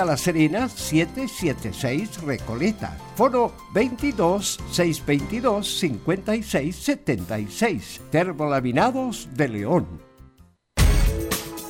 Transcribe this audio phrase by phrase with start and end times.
[0.00, 2.96] A La Serena 776 Recoleta.
[3.16, 8.00] Foro 22 622 56 76.
[8.08, 9.88] Termolaminados de León.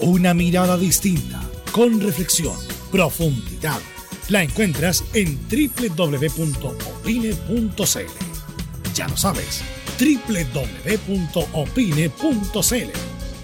[0.00, 1.40] Una mirada distinta,
[1.72, 2.54] con reflexión,
[2.92, 3.80] profundidad.
[4.28, 6.52] La encuentras en www.opine.cl.
[8.94, 9.62] Ya lo sabes,
[9.98, 11.08] www.opine.cl.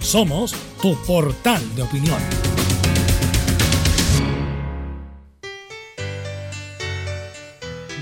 [0.01, 2.54] Somos tu portal de opinión.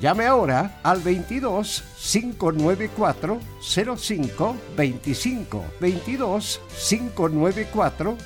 [0.00, 8.16] Llame ahora al 22 594 05 25 22 594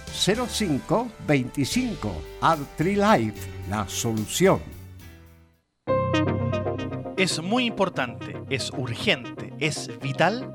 [0.47, 4.61] 05 25 Artrilife, la solución.
[7.17, 10.53] Es muy importante, es urgente, es vital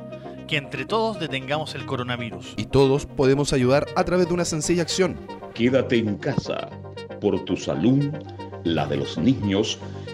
[0.48, 2.54] que entre todos detengamos el coronavirus.
[2.56, 5.18] Y todos podemos ayudar a través de una sencilla acción.
[5.54, 6.70] Quédate en casa
[7.20, 8.06] por tu salud,
[8.64, 9.80] la de los niños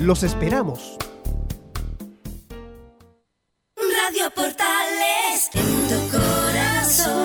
[0.00, 0.96] Los esperamos.
[3.76, 7.22] Radio Portales en tu corazón.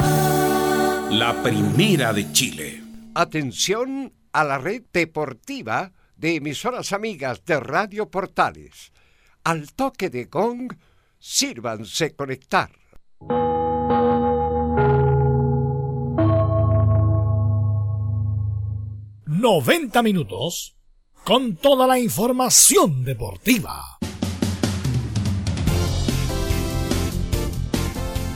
[1.17, 2.83] La primera de Chile.
[3.13, 8.91] Atención a la red deportiva de emisoras amigas de Radio Portales.
[9.45, 10.73] Al toque de gong,
[11.17, 12.71] sírvanse conectar.
[19.27, 20.75] 90 minutos
[21.25, 23.97] con toda la información deportiva.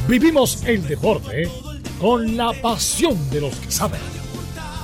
[0.07, 1.47] Vivimos el deporte
[2.01, 4.01] con la pasión de los que saben.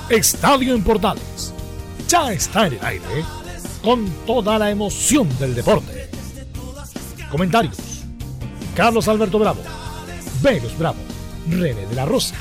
[0.08, 1.52] Estadio en Portales
[2.06, 3.24] ya está en el aire
[3.82, 6.08] con toda la emoción del deporte.
[7.28, 7.76] Comentarios:
[8.76, 9.62] Carlos Alberto Bravo,
[10.42, 10.98] Venus Bravo,
[11.50, 12.36] René de la Rosa,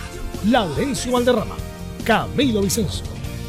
[0.45, 1.56] Laurencio Valderrama,
[2.04, 3.01] Camilo Vicenzo,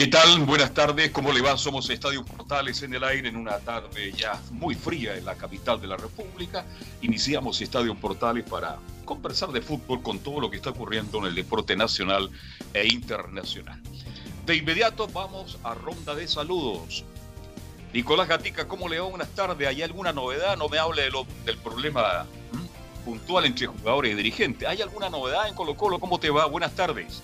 [0.00, 0.46] ¿Qué tal?
[0.46, 1.58] Buenas tardes, ¿cómo le va?
[1.58, 5.78] Somos Estadio Portales en el aire en una tarde ya muy fría en la capital
[5.78, 6.64] de la República.
[7.02, 11.34] Iniciamos Estadio Portales para conversar de fútbol con todo lo que está ocurriendo en el
[11.34, 12.30] deporte nacional
[12.72, 13.78] e internacional.
[14.46, 17.04] De inmediato vamos a ronda de saludos.
[17.92, 19.06] Nicolás Gatica, ¿cómo le va?
[19.06, 19.68] Buenas tardes.
[19.68, 20.56] ¿Hay alguna novedad?
[20.56, 21.10] No me hable
[21.44, 22.24] del problema
[23.04, 24.66] puntual entre jugadores y dirigentes.
[24.66, 25.98] ¿Hay alguna novedad en Colo Colo?
[25.98, 26.46] ¿Cómo te va?
[26.46, 27.22] Buenas tardes.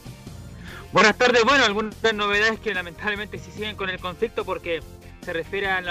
[0.93, 1.44] Buenas tardes.
[1.44, 4.81] Bueno, algunas novedades que lamentablemente sí siguen con el conflicto porque
[5.23, 5.85] se refiere al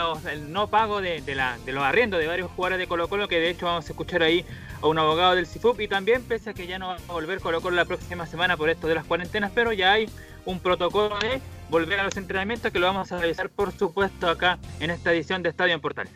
[0.54, 3.50] no pago de, la, de los arriendos de varios jugadores de Colo Colo, que de
[3.50, 4.46] hecho vamos a escuchar ahí
[4.82, 7.42] a un abogado del CIFUP y también pese a que ya no va a volver
[7.42, 10.10] Colo Colo la próxima semana por esto de las cuarentenas, pero ya hay
[10.46, 14.58] un protocolo de volver a los entrenamientos que lo vamos a revisar por supuesto acá
[14.80, 16.14] en esta edición de Estadio en Portales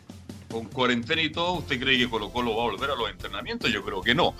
[0.50, 3.72] con cuarentena y todo, ¿usted cree que Colo Colo va a volver a los entrenamientos?
[3.72, 4.34] Yo creo que no.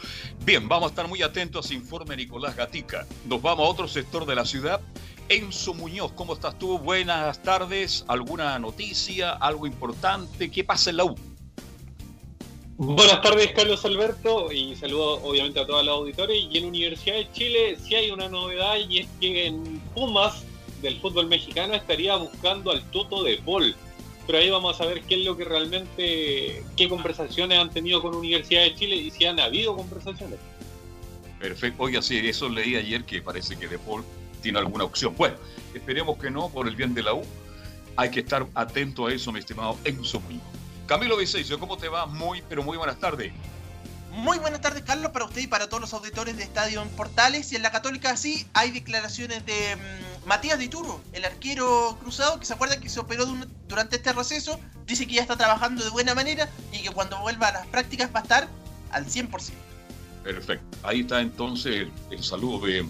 [0.45, 3.07] Bien, vamos a estar muy atentos a ese informe Nicolás Gatica.
[3.27, 4.81] Nos vamos a otro sector de la ciudad.
[5.29, 6.79] Enzo Muñoz, ¿cómo estás tú?
[6.79, 8.05] Buenas tardes.
[8.09, 9.31] ¿Alguna noticia?
[9.31, 10.51] ¿Algo importante?
[10.51, 11.15] ¿Qué pasa en la U?
[12.77, 16.47] Buenas tardes, Carlos Alberto, y saludo obviamente a todos los auditores.
[16.51, 20.45] Y en Universidad de Chile sí hay una novedad y es que en Pumas
[20.83, 23.77] del fútbol mexicano estaría buscando al Tuto de Paul
[24.31, 28.15] pero ahí vamos a ver qué es lo que realmente, qué conversaciones han tenido con
[28.15, 30.39] Universidad de Chile y si han habido conversaciones.
[31.41, 31.83] Perfecto.
[31.83, 34.05] Oiga, sí, eso leí ayer que parece que De Paul
[34.41, 35.17] tiene alguna opción.
[35.19, 35.35] Bueno,
[35.75, 37.25] esperemos que no, por el bien de la U.
[37.97, 40.43] Hay que estar atento a eso, mi estimado Enzo Muñoz.
[40.87, 42.07] Camilo Vicencio, ¿cómo te va?
[42.07, 43.33] Muy, pero muy buenas tardes.
[44.11, 47.53] Muy buenas tardes, Carlos, para usted y para todos los auditores de Estadio en Portales.
[47.53, 52.47] Y en la Católica sí hay declaraciones de mm, Matías Dituro, el arquero cruzado, que
[52.47, 53.25] se acuerda que se operó
[53.69, 54.59] durante este receso.
[54.87, 58.11] Dice que ya está trabajando de buena manera y que cuando vuelva a las prácticas
[58.15, 58.49] va a estar
[58.91, 59.53] al 100%.
[60.25, 60.79] Perfecto.
[60.83, 62.85] Ahí está entonces el, saludo de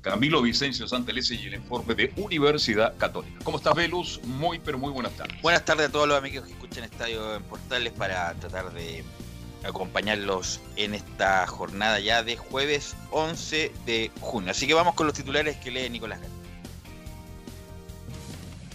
[0.00, 3.38] Camilo Vicencio Santelese y el informe de Universidad Católica.
[3.44, 4.20] ¿Cómo estás, Velus?
[4.24, 5.40] Muy, pero muy buenas tardes.
[5.42, 9.04] Buenas tardes a todos los amigos que escuchan Estadio en Portales para tratar de
[9.64, 14.50] acompañarlos en esta jornada ya de jueves 11 de junio.
[14.50, 16.36] Así que vamos con los titulares que lee Nicolás Gatica.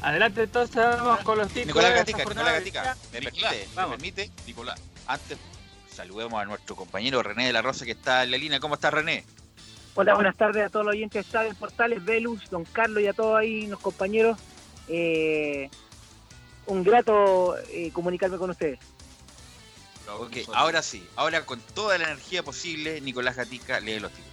[0.01, 1.67] Adelante entonces, vamos con los titulares.
[1.67, 5.37] Nicolás Gatica, Nicolás Gatica, me permite, me permite, Nicolás, antes
[5.91, 8.59] saludemos a nuestro compañero René de la Rosa que está en la línea.
[8.59, 9.25] ¿Cómo está René?
[9.93, 13.13] Hola, buenas tardes a todos los oyentes de Estadio Portales, Velus, Don Carlos y a
[13.13, 14.37] todos ahí los compañeros.
[14.87, 15.69] Eh,
[16.65, 18.79] un grato eh, comunicarme con ustedes.
[20.19, 24.31] Ok, ahora sí, ahora con toda la energía posible, Nicolás Gatica lee los títulos.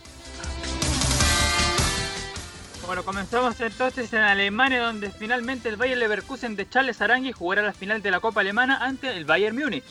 [2.87, 7.75] Bueno, comenzamos entonces en Alemania, donde finalmente el Bayern Leverkusen de Charles Arangui jugará la
[7.75, 9.85] final de la Copa Alemana ante el Bayern Múnich.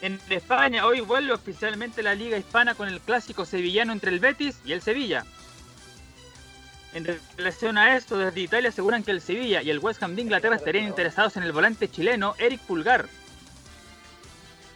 [0.00, 4.56] En España, hoy vuelve oficialmente la Liga Hispana con el clásico sevillano entre el Betis
[4.64, 5.26] y el Sevilla.
[6.94, 7.06] En
[7.36, 10.56] relación a esto, desde Italia aseguran que el Sevilla y el West Ham de Inglaterra
[10.56, 13.08] estarían interesados en el volante chileno Eric Pulgar.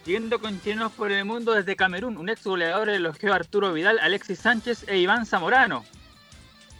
[0.06, 3.98] Siguiendo con chilenos por el mundo desde Camerún, un ex goleador elogió a Arturo Vidal,
[3.98, 5.84] Alexis Sánchez e Iván Zamorano.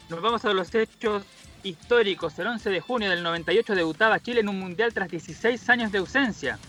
[0.08, 1.24] Nos vamos a los hechos
[1.64, 2.38] históricos.
[2.38, 5.98] El 11 de junio del 98 debutaba Chile en un mundial tras 16 años de
[5.98, 6.60] ausencia.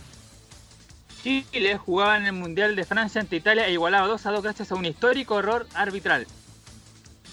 [1.21, 4.71] Chile jugaba en el Mundial de Francia ante Italia e igualaba 2 a 2 gracias
[4.71, 6.25] a un histórico error arbitral.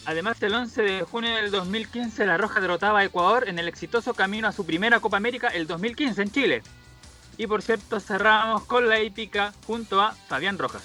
[0.04, 4.12] Además, el 11 de junio del 2015 La Roja derrotaba a Ecuador en el exitoso
[4.12, 6.62] camino a su primera Copa América el 2015 en Chile.
[7.36, 10.82] Y por cierto, cerramos con la épica junto a Fabián Rojas.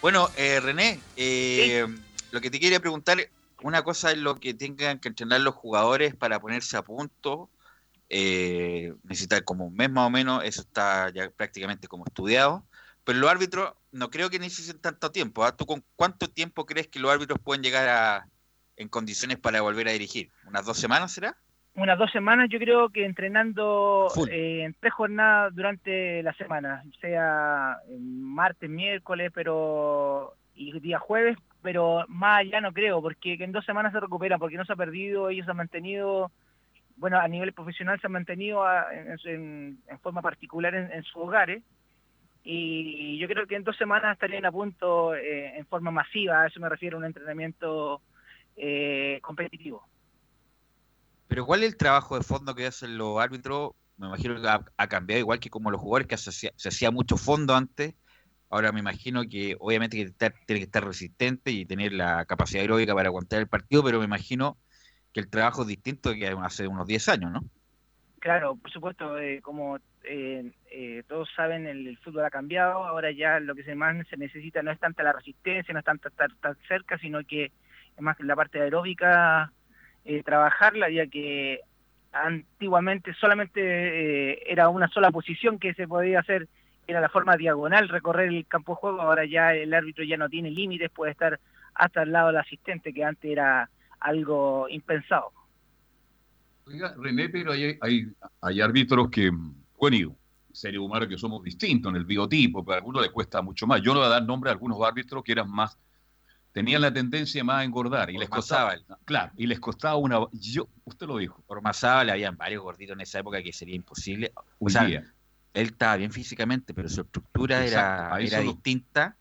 [0.00, 1.86] Bueno, eh, René, eh,
[2.32, 3.18] lo que te quería preguntar,
[3.62, 7.50] una cosa es lo que tengan que entrenar los jugadores para ponerse a punto.
[8.08, 12.66] Eh, necesitar como un mes más o menos, eso está ya prácticamente como estudiado.
[13.04, 15.44] Pero los árbitros no creo que necesiten tanto tiempo.
[15.44, 15.56] ¿ah?
[15.56, 18.28] ¿Tú con cuánto tiempo crees que los árbitros pueden llegar a,
[18.76, 20.30] en condiciones para volver a dirigir?
[20.46, 21.36] ¿Unas dos semanas será?
[21.74, 27.78] Unas dos semanas yo creo que entrenando eh, en tres jornadas durante la semana, sea
[27.98, 33.92] martes, miércoles, pero y día jueves, pero más allá no creo, porque en dos semanas
[33.92, 36.30] se recuperan, porque no se ha perdido, ellos se han mantenido,
[36.96, 38.62] bueno, a nivel profesional se han mantenido
[39.24, 41.62] en, forma particular en, sus hogares,
[42.44, 46.46] y yo creo que en dos semanas estarían a punto eh, en forma masiva, a
[46.48, 48.02] eso me refiero, a un entrenamiento
[48.56, 49.84] eh, competitivo.
[51.28, 54.64] Pero ¿cuál es el trabajo de fondo que hacen los árbitros me imagino que ha,
[54.76, 57.94] ha cambiado igual que como los jugadores que se hacía, se hacía mucho fondo antes.
[58.50, 62.62] Ahora me imagino que obviamente que estar- tiene que estar resistente y tener la capacidad
[62.62, 64.58] aeróbica para aguantar el partido, pero me imagino
[65.12, 67.40] que el trabajo es distinto que hace unos 10 años, ¿no?
[68.18, 73.10] Claro, por supuesto, eh, como eh, eh, todos saben, el, el fútbol ha cambiado, ahora
[73.10, 76.08] ya lo que se más se necesita no es tanta la resistencia, no es tanto
[76.08, 77.50] estar tan cerca, sino que
[77.98, 79.52] más la parte aeróbica,
[80.04, 81.60] eh, trabajarla, ya que
[82.12, 83.60] antiguamente solamente
[84.32, 86.48] eh, era una sola posición que se podía hacer,
[86.86, 90.28] era la forma diagonal, recorrer el campo de juego, ahora ya el árbitro ya no
[90.28, 91.38] tiene límites, puede estar
[91.74, 93.70] hasta al lado del asistente, que antes era
[94.00, 95.30] algo impensado.
[96.66, 99.30] Oiga, René, pero hay, hay, árbitros que,
[99.78, 100.16] bueno,
[100.52, 103.80] seres humanos que somos distintos en el biotipo, pero a algunos les cuesta mucho más.
[103.82, 105.78] Yo no voy a dar nombre a algunos árbitros que eran más,
[106.52, 110.68] tenían la tendencia más a engordar y les costaba, claro, y les costaba una, yo,
[110.84, 111.42] usted lo dijo.
[111.46, 114.32] Por Mazábal habían varios gorditos en esa época que sería imposible.
[114.58, 115.04] O sea, día.
[115.54, 119.16] él estaba bien físicamente, pero su estructura Exacto, era, era lo- distinta,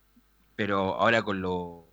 [0.55, 1.87] pero ahora con lo,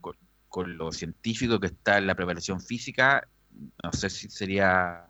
[0.00, 0.16] con,
[0.48, 3.26] con lo científico que está en la preparación física,
[3.82, 5.06] no sé si sería...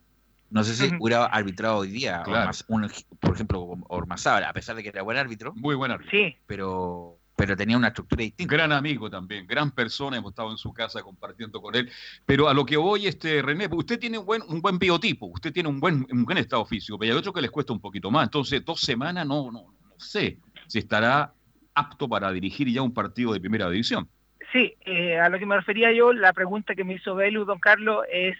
[0.48, 2.50] No sé si hubiera arbitrado hoy día, Claro.
[2.50, 5.52] Ormaz- un- por ejemplo, Ormazábal, a pesar de que era buen árbitro.
[5.56, 6.10] Muy buen árbitro.
[6.12, 6.36] Sí.
[6.46, 8.56] Pero, pero tenía una estructura distinta.
[8.56, 11.90] Gran amigo también, gran persona, hemos estado en su casa compartiendo con él.
[12.24, 15.52] Pero a lo que voy, este René, usted tiene un buen, un buen biotipo, usted
[15.52, 18.10] tiene un buen, un buen estado físico, pero hay otros que les cuesta un poquito
[18.10, 18.24] más.
[18.24, 21.32] Entonces, dos semanas no, no, no sé si estará
[21.74, 24.08] apto para dirigir ya un partido de primera división.
[24.52, 27.58] Sí, eh, a lo que me refería yo, la pregunta que me hizo Belu, don
[27.58, 28.36] Carlos, es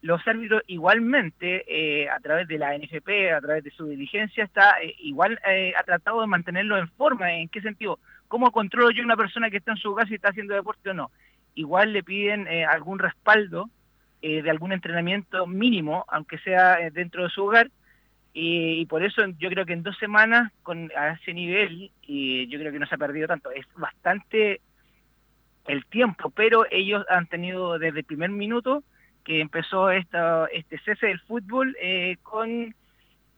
[0.00, 4.80] los árbitros igualmente, eh, a través de la NFP, a través de su diligencia, está
[4.80, 7.32] eh, igual eh, ha tratado de mantenerlo en forma.
[7.34, 7.98] ¿En qué sentido?
[8.28, 10.94] ¿Cómo controlo yo una persona que está en su casa y está haciendo deporte o
[10.94, 11.10] no?
[11.54, 13.68] Igual le piden eh, algún respaldo
[14.22, 17.70] eh, de algún entrenamiento mínimo, aunque sea eh, dentro de su hogar,
[18.40, 22.58] y, por eso yo creo que en dos semanas, con a ese nivel, y yo
[22.60, 23.50] creo que no se ha perdido tanto.
[23.50, 24.60] Es bastante
[25.66, 28.84] el tiempo, pero ellos han tenido desde el primer minuto
[29.24, 32.74] que empezó esta, este cese del fútbol eh, con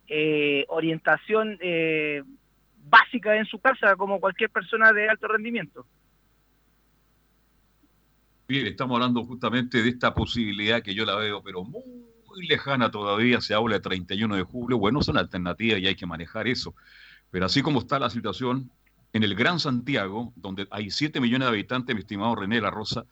[0.07, 1.59] eh, orientación
[2.85, 5.87] básica en su casa, como cualquier persona de alto rendimiento.
[8.49, 13.41] Bien, estamos hablando justamente de esta posibilidad que yo la veo, pero muy lejana todavía,
[13.41, 16.75] se habla de 31 de julio, bueno, son alternativas y hay que manejar eso.
[17.31, 18.71] Pero así como está la situación
[19.13, 23.05] en el Gran Santiago, donde hay 7 millones de habitantes, mi estimado René La Rosa,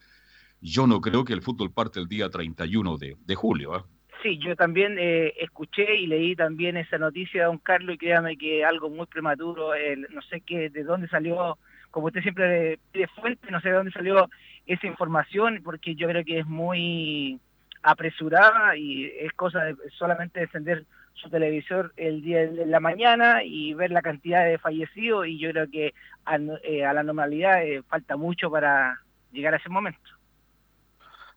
[0.60, 3.76] yo no creo que el fútbol parte el día 31 de, de julio.
[3.76, 3.82] ¿eh?
[4.22, 8.64] Sí, yo también eh, escuché y leí también esa noticia, don Carlos, y créame que
[8.64, 11.56] algo muy prematuro, el- no sé qué, de dónde salió,
[11.90, 14.28] como usted siempre pide fuente, no sé de dónde salió
[14.66, 17.38] esa información, porque yo creo que es muy
[17.82, 20.84] apresurada y es cosa de solamente encender
[21.14, 25.50] su televisor el día de la mañana y ver la cantidad de fallecidos y yo
[25.50, 25.94] creo que
[26.25, 29.00] a, eh, a la normalidad eh, falta mucho para
[29.32, 30.00] llegar a ese momento.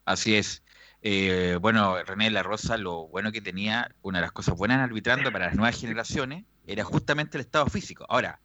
[0.06, 0.64] Así es.
[1.04, 4.84] Eh, bueno, René La Rosa, lo bueno que tenía, una de las cosas buenas en
[4.84, 8.06] arbitrando para las nuevas generaciones, era justamente el estado físico.
[8.08, 8.40] Ahora,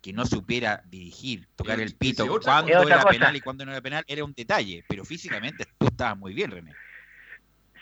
[0.00, 3.08] que no supiera dirigir, tocar el pito, es otra cuándo era cosa.
[3.08, 6.50] penal y cuándo no era penal, era un detalle, pero físicamente tú estabas muy bien,
[6.50, 6.72] René.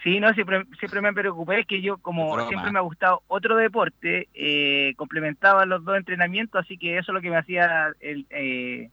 [0.03, 2.49] Sí, no, siempre, siempre me preocupé, es que yo como Broma.
[2.49, 7.15] siempre me ha gustado otro deporte, eh, complementaba los dos entrenamientos, así que eso es
[7.15, 8.91] lo que me hacía, el, eh,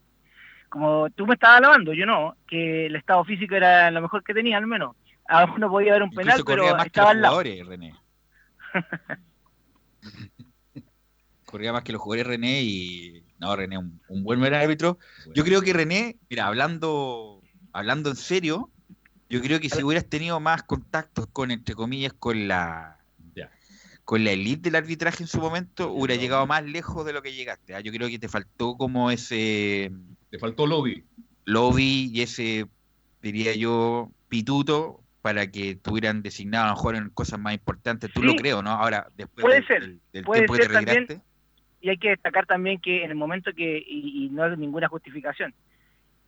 [0.70, 4.34] como tú me estabas alabando, yo no, que el estado físico era lo mejor que
[4.34, 4.96] tenía al menos.
[5.28, 7.34] A lo mejor no podía haber un penal, pero más que estaba los al lado.
[7.36, 7.96] jugadores, René.
[11.46, 14.98] corría más que los jugadores René y no, René, un, un buen buen árbitro.
[15.34, 17.42] Yo creo que René, mira, hablando,
[17.72, 18.70] hablando en serio,
[19.30, 22.92] yo creo que si hubieras tenido más contactos con, entre comillas, con la
[24.04, 27.34] con la elite del arbitraje en su momento, hubiera llegado más lejos de lo que
[27.34, 27.74] llegaste.
[27.74, 27.80] ¿ah?
[27.80, 29.92] Yo creo que te faltó como ese
[30.30, 31.04] Te faltó lobby.
[31.46, 32.68] lobby y ese,
[33.24, 38.12] diría yo, pituto para que tuvieran designado a lo mejor en cosas más importantes.
[38.14, 38.28] Tú Sí.
[38.28, 38.70] lo creo, ¿no?
[38.70, 41.22] Ahora, después Puede del, ser, del- del puede tiempo que te ser también.
[41.82, 44.88] y hay que destacar también que en el momento que, y, y no es ninguna
[44.88, 45.52] justificación,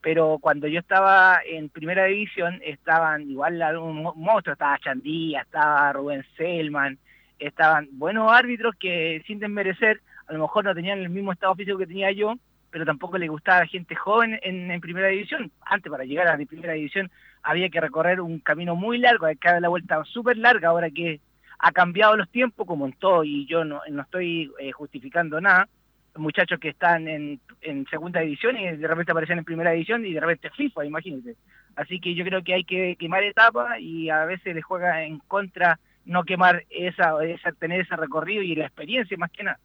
[0.01, 5.93] pero cuando yo estaba en primera división, estaban igual un mo- monstruo, estaba Chandía, estaba
[5.93, 6.97] Rubén Selman,
[7.37, 11.77] estaban buenos árbitros que sin desmerecer, a lo mejor no tenían el mismo estado físico
[11.77, 12.33] que tenía yo,
[12.71, 15.51] pero tampoco le gustaba a gente joven en, en primera división.
[15.61, 17.11] Antes, para llegar a la primera división,
[17.47, 20.89] había que recorrer un camino muy largo, hay que dar la vuelta súper larga, ahora
[20.89, 21.21] que
[21.59, 25.69] ha cambiado los tiempos, como en todo, y yo no, estoy eh, justificando nada.
[26.17, 30.13] Muchachos que están en, en segunda división y de repente aparecen en primera división y
[30.13, 31.35] de repente FIFA, imagínate.
[31.77, 35.19] Así que yo creo que hay que quemar etapas y a veces le juega en
[35.19, 37.13] contra no quemar esa,
[37.59, 39.59] tener ese recorrido y la experiencia más que nada.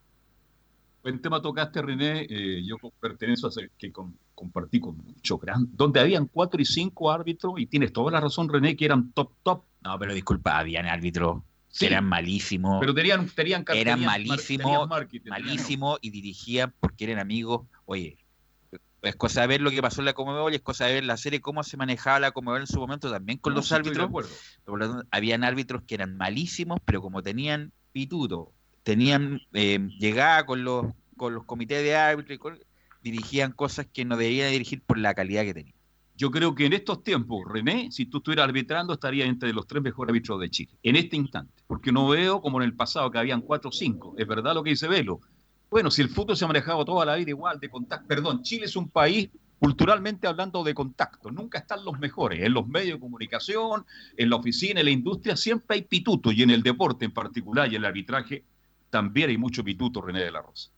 [1.02, 2.26] Buen tema tocaste, René.
[2.30, 3.92] Eh, yo pertenezco a que
[4.34, 8.48] compartí con mucho gran, donde habían cuatro y cinco árbitros, y tienes toda la razón,
[8.48, 9.64] René, que eran top, top.
[9.82, 11.42] No, pero disculpa, habían árbitros
[11.76, 12.78] que eran malísimos.
[12.80, 14.88] Pero tenían, tenían Eran malísimos,
[15.24, 17.66] malísimos y dirigían porque eran amigos.
[17.84, 18.18] Oye,
[19.02, 21.04] es cosa de ver lo que pasó en la Comebol y es cosa de ver
[21.04, 24.08] la serie, cómo se manejaba la Comebol en su momento también con los árbitros.
[25.10, 30.86] Habían árbitros que eran malísimos, pero como tenían pituto, tenían eh, llegada con los,
[31.16, 32.58] con los comités de árbitros,
[33.02, 35.76] dirigían cosas que no debían dirigir por la calidad que tenían.
[36.16, 39.82] Yo creo que en estos tiempos, René, si tú estuvieras arbitrando, estaría entre los tres
[39.82, 41.52] mejores árbitros de Chile, en este instante.
[41.66, 44.14] Porque no veo como en el pasado que habían cuatro o cinco.
[44.18, 45.20] Es verdad lo que dice Velo.
[45.70, 48.06] Bueno, si el fútbol se ha manejado toda la vida igual, de contacto.
[48.06, 51.30] Perdón, Chile es un país culturalmente hablando de contacto.
[51.30, 52.42] Nunca están los mejores.
[52.42, 53.86] En los medios de comunicación,
[54.16, 56.30] en la oficina, en la industria, siempre hay pituto.
[56.30, 58.44] Y en el deporte en particular y en el arbitraje,
[58.92, 60.70] también hay mucho pituto, René de la Rosa.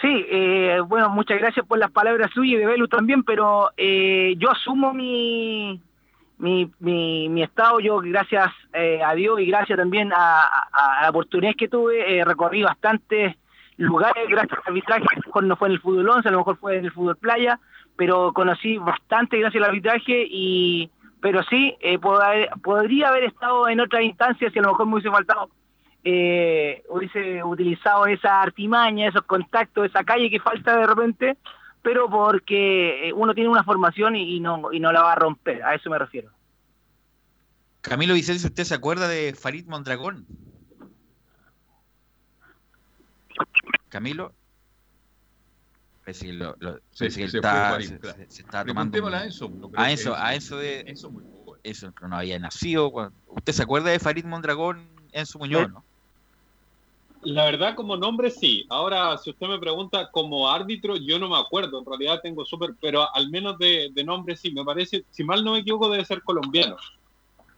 [0.00, 4.34] Sí, eh, bueno, muchas gracias por las palabras suyas y de Belu también, pero eh,
[4.38, 5.82] yo asumo mi,
[6.38, 11.68] mi, mi, estado, yo gracias eh, a Dios y gracias también a, la oportunidad que
[11.68, 13.36] tuve, recorrí bastantes
[13.76, 16.38] lugares gracias al arbitraje, a lo mejor no fue en el fútbol 11, a lo
[16.38, 17.60] mejor fue en el fútbol playa,
[17.96, 20.90] pero conocí bastante gracias al arbitraje y
[21.20, 21.76] pero sí,
[22.62, 25.50] podría haber estado en otras instancias y a lo mejor me hubiese faltado
[26.04, 31.36] eh, hubiese utilizado esa artimaña, esos contactos, esa calle que falta de repente,
[31.82, 35.62] pero porque eh, uno tiene una formación y, no, y no la va a romper,
[35.62, 36.30] a eso me refiero.
[37.80, 40.26] Camilo Vicente, ¿usted se acuerda de Farid Mondragón?
[43.88, 44.32] Camilo.
[46.12, 46.56] Se, lo,
[46.90, 49.06] se, está, se, está tomando.
[49.08, 50.84] A eso, a eso, a eso de.
[50.86, 51.12] Eso,
[51.62, 52.90] eso no había nacido.
[53.26, 55.84] ¿Usted se acuerda de Farid Mondragón en su Muñoz, no?
[57.22, 58.64] La verdad, como nombre sí.
[58.68, 61.80] Ahora, si usted me pregunta como árbitro, yo no me acuerdo.
[61.80, 64.52] En realidad tengo súper, pero al menos de, nombre sí.
[64.52, 66.76] Me parece, si mal no me equivoco, debe ser colombiano.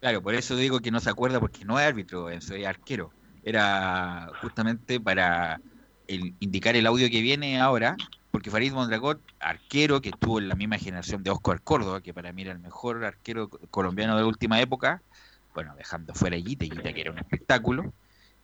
[0.01, 3.13] Claro, por eso digo que no se acuerda porque no es árbitro, es arquero.
[3.43, 5.61] Era justamente para
[6.09, 7.97] indicar el audio que viene ahora,
[8.31, 12.33] porque Farid Mondragón, arquero que estuvo en la misma generación de Oscar Córdoba, que para
[12.33, 15.03] mí era el mejor arquero colombiano de la última época,
[15.55, 17.93] bueno, dejando fuera a Guita, Guita que era un espectáculo.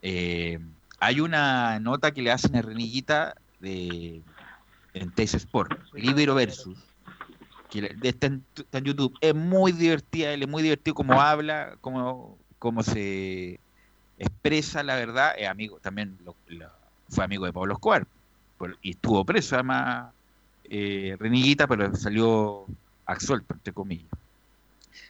[0.03, 0.59] Eh,
[0.99, 4.23] hay una nota que le hacen a Renillita de,
[4.95, 6.79] en TS Sport, Libero Versus,
[7.71, 8.45] que está en,
[8.85, 9.17] YouTube.
[9.21, 13.61] Es muy divertida, él es muy divertido como habla, como, como se
[14.19, 15.35] expresa la verdad.
[15.37, 16.17] Es amigo, también
[17.09, 18.07] fue amigo de Pablo Escobar
[18.83, 20.13] y estuvo preso además
[20.65, 22.65] eh, Renillita, pero salió
[23.05, 24.11] absuelto, entre comillas.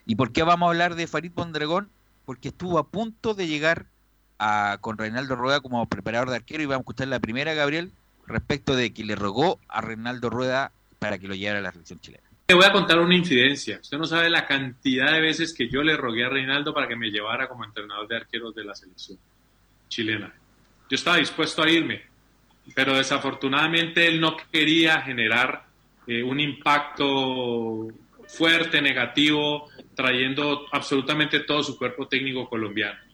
[0.05, 1.89] ¿Y por qué vamos a hablar de Farid Mondragón?
[2.25, 3.85] Porque estuvo a punto de llegar
[4.81, 7.91] con Reinaldo Rueda como preparador de arquero y vamos a escuchar la primera, Gabriel,
[8.25, 11.99] respecto de que le rogó a Reinaldo Rueda para que lo llevara a la selección
[11.99, 12.23] chilena.
[12.47, 13.79] Le voy a contar una incidencia.
[13.81, 16.95] Usted no sabe la cantidad de veces que yo le rogué a Reinaldo para que
[16.95, 19.17] me llevara como entrenador de arqueros de la selección
[19.89, 20.33] chilena.
[20.89, 22.03] Yo estaba dispuesto a irme,
[22.73, 25.65] pero desafortunadamente él no quería generar
[26.05, 27.87] eh, un impacto
[28.27, 33.06] fuerte, negativo, trayendo absolutamente todo su cuerpo técnico colombiano.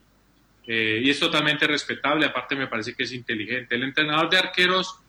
[0.66, 3.76] Eh, y es totalmente respetable, aparte me parece que es inteligente.
[3.76, 5.00] El entrenador de arqueros,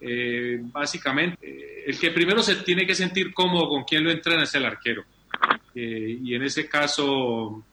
[0.00, 4.42] eh, básicamente, eh, el que primero se tiene que sentir cómodo con quien lo entrena
[4.42, 5.04] es el arquero.
[5.72, 7.64] y en ese caso,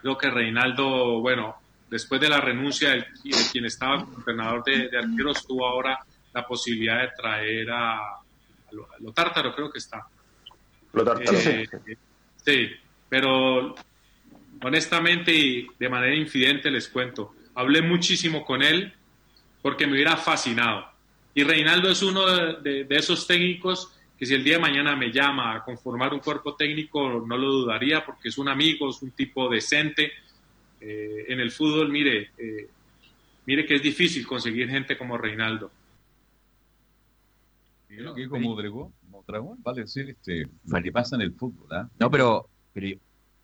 [0.00, 1.56] creo que Reinaldo, bueno,
[1.88, 3.06] después de la renuncia de,
[3.50, 5.98] quien estaba como entrenador de, arqueros, tuvo ahora
[6.32, 8.20] la posibilidad de traer a,
[8.72, 10.06] lo, tártaro, creo que está.
[10.92, 11.64] Lo tártaro, sí.
[12.44, 12.68] Sí,
[13.08, 13.74] pero
[14.62, 18.92] honestamente y de manera infidente les cuento, hablé muchísimo con él
[19.62, 20.86] porque me hubiera fascinado.
[21.34, 22.26] Y Reinaldo es uno
[22.60, 26.54] de, esos técnicos que si el día de mañana me llama a conformar un cuerpo
[26.54, 30.12] técnico, no lo dudaría porque es un amigo, es un tipo decente.
[30.80, 32.68] Eh, en el fútbol, mire, eh,
[33.46, 35.70] mire que es difícil conseguir gente como Reinaldo.
[37.88, 40.46] que como Dragón, vale decir, este,
[40.82, 41.88] que pasa en el fútbol, ¿ah?
[41.98, 42.98] No, pero, pero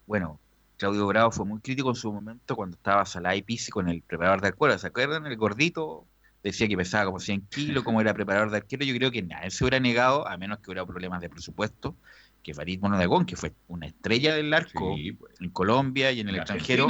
[0.07, 0.40] bueno,
[0.76, 4.02] Claudio Bravo fue muy crítico en su momento cuando estaba Salah y Pisi con el
[4.02, 4.78] preparador de arquero.
[4.78, 5.26] ¿Se acuerdan?
[5.26, 6.06] El gordito
[6.42, 8.84] decía que pesaba como 100 kilos, como era preparador de arquero.
[8.84, 11.96] Yo creo que nadie se hubiera negado, a menos que hubiera problemas de presupuesto,
[12.42, 15.40] que Farid Monodagón, que fue una estrella del arco pues.
[15.40, 16.88] en Colombia y en el extranjero,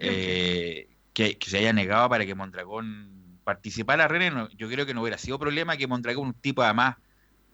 [0.00, 4.06] eh, que, se haya negado para que Mondragón participara.
[4.06, 6.96] René, yo creo que no hubiera sido problema que Mondragón, un tipo además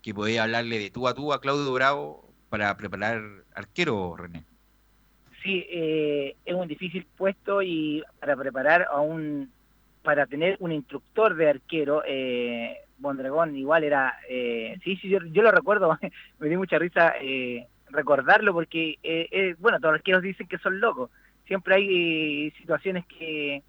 [0.01, 3.21] que podía hablarle de tú a tú a Claudio Bravo para preparar
[3.55, 4.45] arquero, René.
[5.43, 9.51] Sí, eh, es un difícil puesto y para preparar a un,
[10.03, 12.77] para tener un instructor de arquero, eh,
[13.53, 15.97] igual era, eh, sí, sí, yo, yo, lo recuerdo,
[16.39, 20.79] me dio mucha risa eh, recordarlo porque, eh, bueno, todos los arqueros dicen que son
[20.79, 21.09] locos,
[21.45, 23.63] siempre hay situaciones que,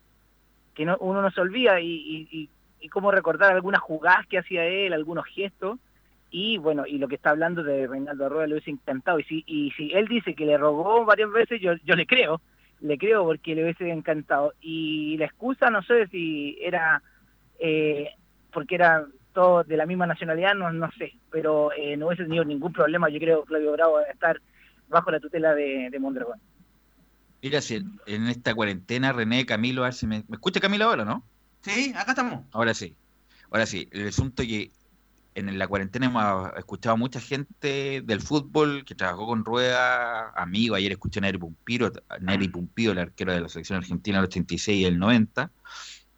[0.75, 4.39] que no, uno no se olvida y, y, y, y cómo recordar algunas jugadas que
[4.39, 5.79] hacía él, algunos gestos,
[6.31, 9.19] y bueno, y lo que está hablando de Reinaldo Arroyo lo hubiese encantado.
[9.19, 12.41] Y si, y si él dice que le rogó varias veces, yo, yo le creo,
[12.81, 14.55] le creo porque le hubiese encantado.
[14.61, 17.03] Y la excusa, no sé si era
[17.59, 18.11] eh,
[18.53, 22.45] porque era todo de la misma nacionalidad, no, no sé, pero eh, no hubiese tenido
[22.45, 24.41] ningún problema, yo creo, Claudio Bravo, estar
[24.89, 26.41] bajo la tutela de, de Mondragón.
[27.43, 31.05] Mira, si en esta cuarentena, René, Camilo, a ver si me, ¿me escucha Camilo ahora,
[31.05, 31.23] no?
[31.63, 32.45] Sí, acá estamos.
[32.53, 32.95] Ahora sí.
[33.51, 34.71] Ahora sí, el asunto que
[35.35, 40.75] en la cuarentena hemos escuchado a mucha gente del fútbol que trabajó con Rueda, amigo,
[40.75, 44.81] ayer escuché a Neri Pumpiro, Neri Pumpiro, el arquero de la selección argentina del 86
[44.81, 45.51] y el 90,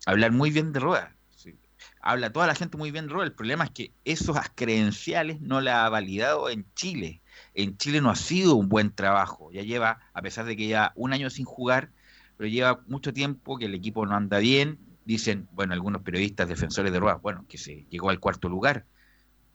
[0.07, 1.15] hablar muy bien de Rueda.
[1.37, 1.55] Sí.
[2.01, 3.27] Habla toda la gente muy bien de Rueda.
[3.27, 7.21] El problema es que esos credenciales no la ha validado en Chile.
[7.55, 9.51] En Chile no ha sido un buen trabajo.
[9.53, 11.91] Ya lleva, a pesar de que ya un año sin jugar,
[12.39, 14.79] pero lleva mucho tiempo que el equipo no anda bien.
[15.05, 18.87] Dicen, bueno, algunos periodistas defensores de Rueda, bueno, que se llegó al cuarto lugar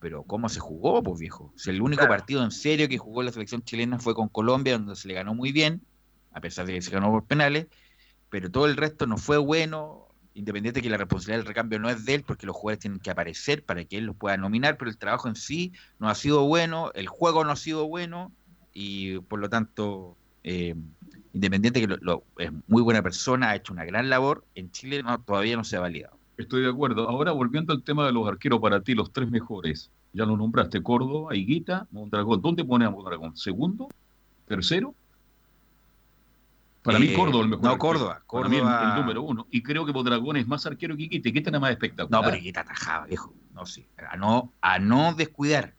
[0.00, 1.52] pero ¿cómo se jugó, pues viejo?
[1.56, 2.16] Si el único claro.
[2.16, 5.34] partido en serio que jugó la selección chilena fue con Colombia, donde se le ganó
[5.34, 5.82] muy bien,
[6.32, 7.66] a pesar de que se ganó por penales,
[8.30, 11.90] pero todo el resto no fue bueno, independiente de que la responsabilidad del recambio no
[11.90, 14.76] es de él, porque los jugadores tienen que aparecer para que él los pueda nominar,
[14.76, 18.32] pero el trabajo en sí no ha sido bueno, el juego no ha sido bueno,
[18.72, 20.76] y por lo tanto, eh,
[21.32, 24.70] independiente de que lo, lo, es muy buena persona, ha hecho una gran labor, en
[24.70, 26.17] Chile no, todavía no se ha validado.
[26.38, 27.08] Estoy de acuerdo.
[27.08, 29.90] Ahora, volviendo al tema de los arqueros para ti, los tres mejores.
[30.12, 32.40] Ya lo nombraste, Córdoba, Higuita, Mondragón.
[32.40, 33.36] ¿Dónde pone a Mondragón?
[33.36, 33.88] ¿Segundo?
[34.46, 34.94] ¿Tercero?
[36.82, 37.64] Para eh, mí, Córdoba el mejor.
[37.64, 38.12] No, Córdoba.
[38.14, 38.48] Para Córdoba...
[38.50, 39.48] mí el, el, número uno.
[39.50, 41.28] Y creo que Mondragón es más arquero que Higuita.
[41.28, 42.22] Higuita era más espectacular.
[42.22, 43.34] No, pero Higuita atajaba, viejo.
[43.52, 43.84] No, sí.
[44.08, 45.74] A no, a no descuidar.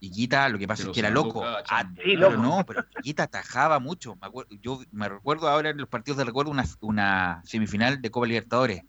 [0.00, 1.44] Higuita, lo que pasa pero es que era loco.
[1.44, 2.30] A, sí, loco.
[2.30, 4.16] Pero no, pero Higuita atajaba mucho.
[4.16, 8.10] Me acuerdo, yo me recuerdo ahora en los partidos de recuerdo una, una semifinal de
[8.10, 8.84] Copa Libertadores.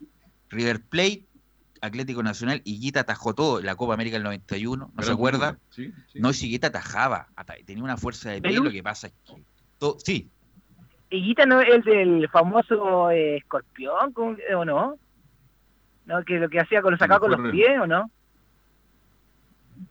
[0.50, 1.26] River Plate,
[1.82, 5.58] Atlético Nacional, y Guita atajó todo, la Copa América del 91, ¿no Pero se acuerda?
[5.70, 6.20] Sí, sí.
[6.20, 7.28] No, si Guita atajaba,
[7.66, 9.44] tenía una fuerza de pie, lo que pasa es que...
[9.78, 10.30] Todo, sí.
[11.10, 14.98] ¿Y Guita no es el del famoso eh, escorpión, o no?
[16.06, 16.24] ¿No?
[16.24, 18.12] Que lo que hacía con lo sacaba con los pies, ¿o no?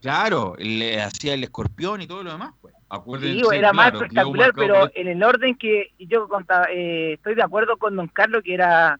[0.00, 2.74] Claro, le hacía el escorpión y todo lo demás, pues.
[2.90, 7.34] Acuérdense, sí, era claro, más espectacular, pero en el orden que yo contaba, eh, estoy
[7.34, 8.98] de acuerdo con Don Carlos que era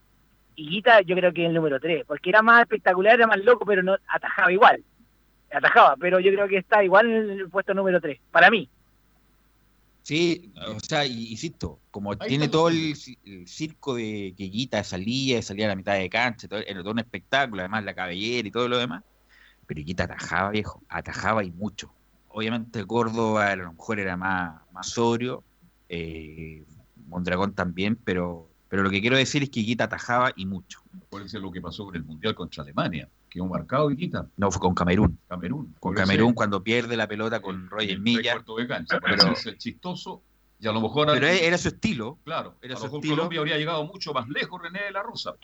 [0.58, 3.82] Higuita yo creo que el número 3, porque era más espectacular, era más loco, pero
[3.82, 4.82] no atajaba igual.
[5.52, 8.68] Atajaba, pero yo creo que está igual en el puesto número 3, para mí.
[10.02, 12.94] Sí, o sea, insisto, como Ahí tiene todo el,
[13.24, 16.92] el, circo de que Guita salía, salía a la mitad de cancha, todo, era todo
[16.92, 19.04] un espectáculo, además la cabellera y todo lo demás,
[19.66, 21.92] pero Guita atajaba, viejo, atajaba y mucho.
[22.28, 25.44] Obviamente Córdoba a lo mejor era más, más sobrio,
[25.88, 26.64] eh,
[27.06, 30.80] Mondragón también, pero pero lo que quiero decir es que Higuita atajaba y mucho.
[31.06, 33.08] Acuérdense lo que pasó con el Mundial contra Alemania.
[33.30, 34.26] Quedó marcado Higuita.
[34.36, 35.18] No, fue con Camerún.
[35.26, 35.74] Camerún.
[35.80, 38.34] Con Camerún cuando pierde la pelota con Roger Milla.
[38.56, 39.00] De cancha.
[39.00, 40.22] Pero es el chistoso
[40.60, 41.06] y a lo mejor...
[41.08, 42.18] Pero era su estilo.
[42.24, 42.56] Claro.
[42.60, 43.16] Era a su lo mejor estilo.
[43.16, 45.34] Colombia habría llegado mucho más lejos René de la Rosa.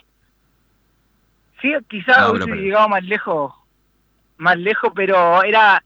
[1.61, 2.61] Sí, quizás no, hubiese pero...
[2.61, 3.53] llegado más lejos.
[4.37, 5.83] Más lejos, pero era...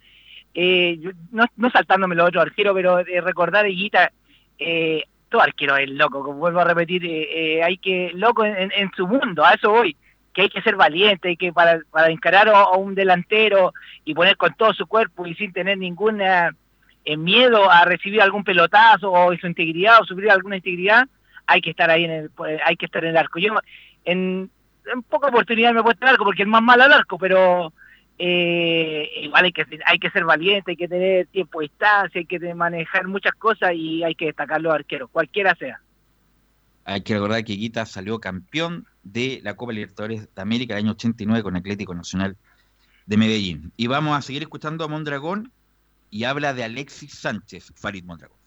[0.54, 1.00] Eh,
[1.32, 4.12] no, no saltándome lo otro arquero, pero eh, recordar a Higuita...
[4.58, 8.72] Eh, todo arquero es loco, como vuelvo a repetir, eh, eh, hay que, loco en,
[8.76, 9.96] en, su mundo, a eso voy,
[10.34, 13.74] que hay que ser valiente, hay que para, para encarar a, un delantero
[14.06, 16.50] y poner con todo su cuerpo y sin tener ningún eh,
[17.18, 21.08] miedo a recibir algún pelotazo o su integridad o sufrir alguna integridad,
[21.46, 22.32] hay que estar ahí en el,
[22.66, 23.40] hay que estar en el arco.
[23.40, 23.54] Yo
[24.06, 24.50] en,
[24.92, 27.74] en poca oportunidad me he puesto el arco porque es más malo al arco, pero
[28.22, 32.26] eh, igual hay que, hay que ser valiente, hay que tener tiempo de distancia, hay
[32.26, 35.82] que manejar muchas cosas y hay que destacar los arqueros, cualquiera sea.
[36.84, 40.92] Hay que recordar que Guita salió campeón de la Copa Libertadores de América el año
[40.92, 42.36] 89 con Atlético Nacional
[43.06, 43.72] de Medellín.
[43.78, 45.54] Y vamos a seguir escuchando a Mondragón
[46.10, 48.38] y habla de Alexis Sánchez, Farid Mondragón.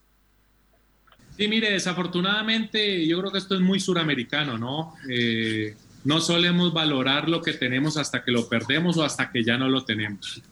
[1.37, 4.95] Sí, mire, desafortunadamente yo creo que esto es muy suramericano, ¿no?
[5.09, 9.57] Eh, no solemos valorar lo que tenemos hasta que lo perdemos o hasta que ya
[9.57, 10.43] no lo tenemos.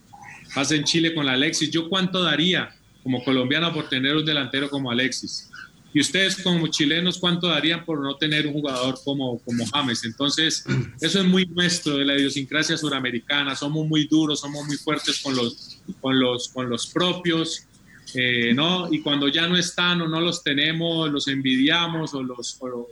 [0.54, 1.70] Pasa en Chile con Alexis.
[1.70, 5.48] ¿Yo cuánto daría como colombiano por tener un delantero como Alexis?
[5.92, 10.04] Y ustedes como chilenos, ¿cuánto darían por no tener un jugador como, como James?
[10.04, 10.64] Entonces,
[11.00, 13.56] eso es muy nuestro, de la idiosincrasia suramericana.
[13.56, 17.66] Somos muy duros, somos muy fuertes con los, con los, con los propios.
[18.14, 18.92] eh, ¿no?
[18.92, 22.88] Y cuando ya no están o no los tenemos, los envidiamos o, los, o,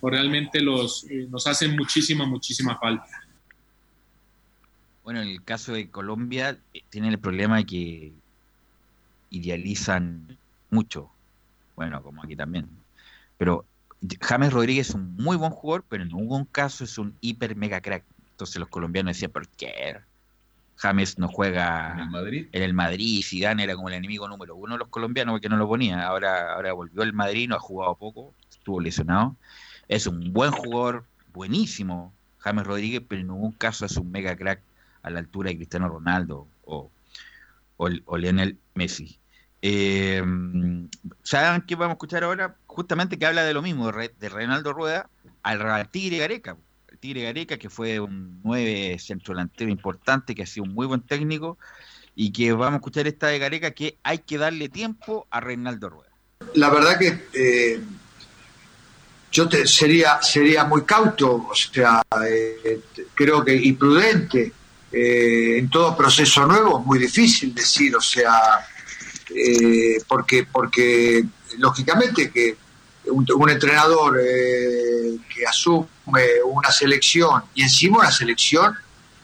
[0.00, 3.06] o realmente los, eh, nos hacen muchísima, muchísima falta.
[5.04, 8.12] Bueno, en el caso de Colombia eh, tienen el problema de que
[9.30, 10.38] idealizan
[10.70, 11.10] mucho.
[11.76, 12.68] Bueno, como aquí también.
[13.38, 13.64] Pero
[14.20, 17.80] James Rodríguez es un muy buen jugador, pero en ningún caso es un hiper mega
[17.80, 18.04] crack.
[18.32, 19.96] Entonces los colombianos decían, ¿por qué?
[20.76, 22.46] James no juega ¿En el Madrid?
[22.52, 25.58] en el Madrid, Zidane era como el enemigo número uno de los colombianos porque no
[25.58, 26.06] lo ponía.
[26.06, 29.36] Ahora, ahora volvió el Madrid, no ha jugado poco, estuvo lesionado.
[29.90, 34.60] Es un buen jugador, buenísimo, James Rodríguez, pero en ningún caso es un mega crack
[35.02, 36.92] a la altura de Cristiano Ronaldo o,
[37.76, 39.18] o, Lionel Messi.
[39.62, 40.22] Eh,
[41.24, 42.54] ¿Saben qué vamos a escuchar ahora?
[42.68, 45.10] Justamente que habla de lo mismo, de, Re- de Reinaldo Rueda
[45.42, 46.56] al, Tigre Gareca.
[46.88, 50.86] El Tigre Gareca, que fue un nueve centro delantero importante, que ha sido un muy
[50.86, 51.58] buen técnico,
[52.14, 55.88] y que vamos a escuchar esta de Gareca, que hay que darle tiempo a Reinaldo
[55.90, 56.10] Rueda.
[56.54, 57.80] la verdad que eh,
[59.30, 62.80] yo te- sería sería muy cauto, o sea, eh,
[63.14, 64.52] creo que y prudente
[64.92, 68.66] eh, en todo proceso nuevo, es muy difícil decir, o sea,
[69.34, 71.24] eh, porque porque
[71.58, 72.56] lógicamente que
[73.06, 78.74] un, entrenador que asume una selección y encima una selección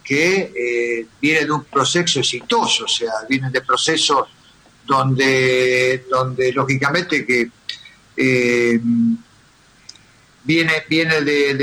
[0.03, 4.29] que viene de un proceso exitoso, o sea, viene de procesos
[4.87, 7.51] donde, donde lógicamente que
[10.47, 11.55] viene, viene de,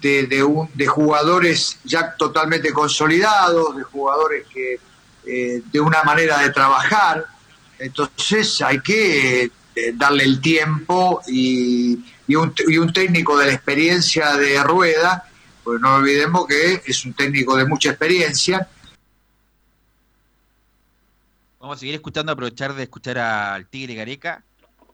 [0.00, 4.78] de, de, un- de jugadores ya totalmente consolidados, de jugadores que
[5.26, 7.26] eh, de una manera de trabajar,
[7.78, 9.50] entonces hay que eh,
[9.94, 15.28] darle el tiempo y, y un, y un técnico de la experiencia de Rueda,
[15.64, 18.68] pues no olvidemos que es un técnico de mucha experiencia,
[21.58, 24.44] Vamos a seguir escuchando, aprovechar de escuchar al Tigre Gareca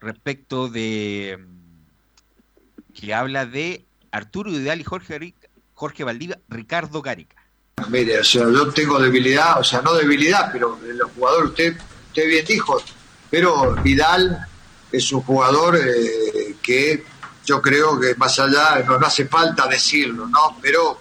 [0.01, 1.39] respecto de
[2.93, 5.35] que habla de Arturo Vidal y Jorge,
[5.75, 7.37] Jorge Valdivia, Ricardo Gareca.
[7.89, 11.77] Mire, o sea, yo tengo debilidad, o sea, no debilidad, pero el jugador, usted,
[12.09, 12.83] usted bien dijo,
[13.31, 14.47] pero Vidal
[14.93, 17.05] es un jugador eh, que
[17.45, 20.59] yo creo que más allá, no, no hace falta decirlo, ¿no?
[20.61, 21.01] Pero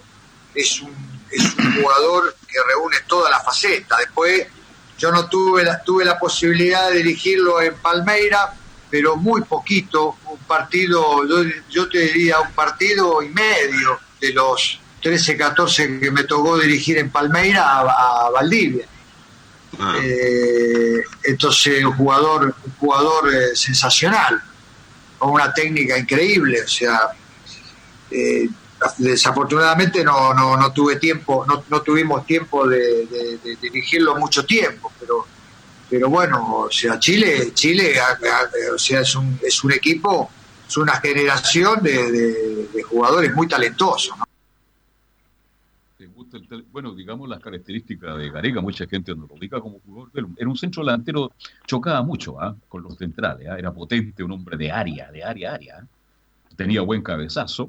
[0.54, 0.92] es un,
[1.30, 3.96] es un jugador que reúne toda la faceta.
[3.98, 4.46] Después,
[4.98, 8.54] yo no tuve la, tuve la posibilidad de dirigirlo en Palmeira,
[8.92, 14.78] pero muy poquito, un partido, yo, yo te diría un partido y medio de los
[15.02, 18.86] 13, 14 que me tocó dirigir en Palmeira a, a Valdivia.
[20.02, 24.42] Eh, entonces, un jugador, un jugador eh, sensacional,
[25.18, 27.00] con una técnica increíble, o sea,
[28.10, 28.46] eh,
[28.98, 34.44] desafortunadamente no, no, no tuve tiempo, no, no tuvimos tiempo de, de- de dirigirlo mucho
[34.44, 35.26] tiempo, pero
[35.92, 37.92] pero bueno, o sea, Chile, Chile,
[38.78, 40.30] sea, es un, es un equipo,
[40.66, 44.24] es una generación de, jugadores muy talentosos, ¿no?
[45.98, 49.60] ¿Te gusta el tel- Bueno, digamos las características de Gareca, mucha gente no lo ubica
[49.60, 50.30] como jugador.
[50.34, 51.30] Era un centro delantero,
[51.66, 52.56] chocaba mucho ¿ah?
[52.70, 53.58] con los centrales, ¿ah?
[53.58, 55.86] era potente, un hombre de área, de área, área.
[56.56, 57.68] Tenía buen cabezazo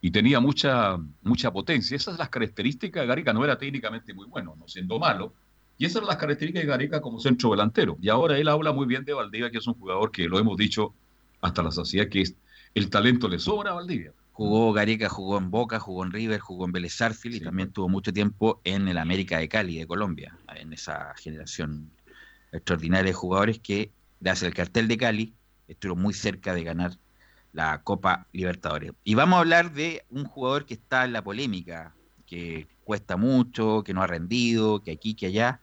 [0.00, 1.96] y tenía mucha, mucha potencia.
[1.96, 5.34] Esas son las características de Gareca, no era técnicamente muy bueno, no siendo malo.
[5.78, 7.96] Y esas son las características de Gareca como centro delantero.
[8.02, 10.56] Y ahora él habla muy bien de Valdivia, que es un jugador que lo hemos
[10.56, 10.92] dicho
[11.40, 12.34] hasta la saciedad, que es,
[12.74, 14.12] el talento le sobra a Valdivia.
[14.32, 18.12] Jugó Gareca, jugó en Boca, jugó en River, jugó en Vélez y también tuvo mucho
[18.12, 21.90] tiempo en el América de Cali de Colombia, en esa generación
[22.52, 25.34] extraordinaria de jugadores que, gracias al cartel de Cali,
[25.66, 26.92] estuvieron muy cerca de ganar
[27.52, 28.92] la Copa Libertadores.
[29.04, 31.94] Y vamos a hablar de un jugador que está en la polémica,
[32.28, 35.60] que cuesta mucho, que no ha rendido, que aquí, que allá.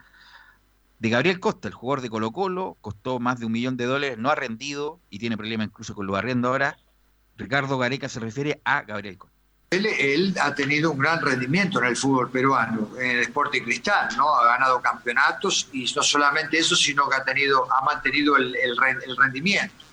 [0.99, 4.17] De Gabriel Costa, el jugador de Colo Colo, costó más de un millón de dólares,
[4.17, 6.77] no ha rendido y tiene problemas incluso con los arriendos ahora.
[7.37, 9.35] Ricardo Gareca se refiere a Gabriel Costa.
[9.71, 14.33] Él, ha tenido un gran rendimiento en el fútbol peruano, en el Sporting Cristal, ¿no?
[14.35, 19.85] Ha ganado campeonatos y no solamente eso, sino que ha tenido, ha mantenido el rendimiento.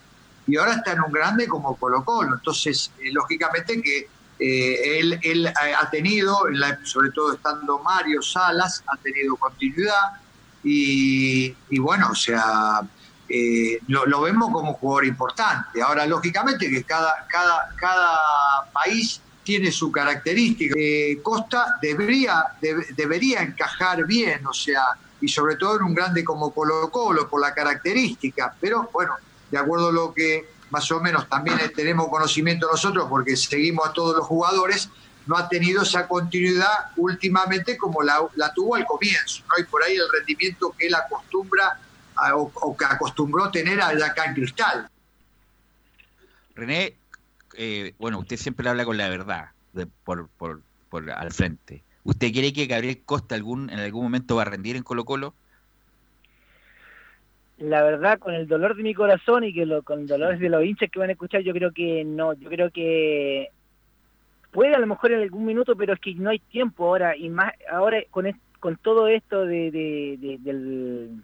[0.46, 2.34] Y ahora está en un grande como Colo Colo.
[2.34, 4.08] Entonces, eh, lógicamente que
[4.38, 6.38] eh, él, ha tenido,
[6.84, 10.20] sobre todo estando Mario Salas, ha tenido continuidad
[10.64, 12.80] y, y bueno, o sea,
[13.28, 15.82] eh, lo, vemos como un jugador importante.
[15.82, 18.18] Ahora, lógicamente que cada, cada, cada
[18.72, 20.74] país tiene su característica.
[20.78, 24.82] Eh, Costa debería, deb- debería encajar bien, o sea,
[25.20, 29.14] y sobre todo en un grande como Colo Colo, por la característica, pero bueno,
[29.50, 33.92] de acuerdo a lo que más o menos también tenemos conocimiento nosotros, porque seguimos a
[33.92, 34.88] todos los jugadores,
[35.26, 38.18] no ha tenido esa continuidad últimamente como la,
[38.54, 39.62] tuvo al comienzo, ¿no?
[39.62, 41.78] y por ahí el rendimiento que él acostumbra
[42.16, 44.88] a, o, que acostumbró tener acá en Cristal.
[46.54, 46.96] René,
[47.54, 49.50] eh, bueno, usted siempre habla con la verdad
[50.04, 51.84] por, por, por, al frente.
[52.02, 55.34] ¿Usted cree que Gabriel Costa algún, en algún momento va a rendir en Colo Colo?
[57.62, 60.48] La verdad, con el dolor de mi corazón y que lo, con el dolor de
[60.48, 63.50] los hinchas que van a escuchar, yo creo que no, yo creo que
[64.50, 67.28] puede a lo mejor en algún minuto, pero es que no hay tiempo ahora, y
[67.28, 68.26] más ahora con,
[68.58, 71.22] con todo esto de, de, del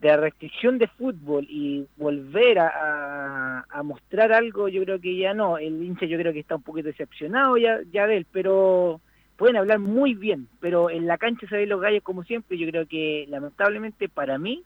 [0.00, 5.58] de la restricción de fútbol y volver a, mostrar algo, yo creo que ya no.
[5.58, 9.00] El hincha yo creo que está un poquito decepcionado ya, ya de él, pero
[9.36, 12.58] pueden hablar muy bien, pero en la cancha se ven los gallos como siempre.
[12.58, 14.62] Yo creo que lamentablemente para mí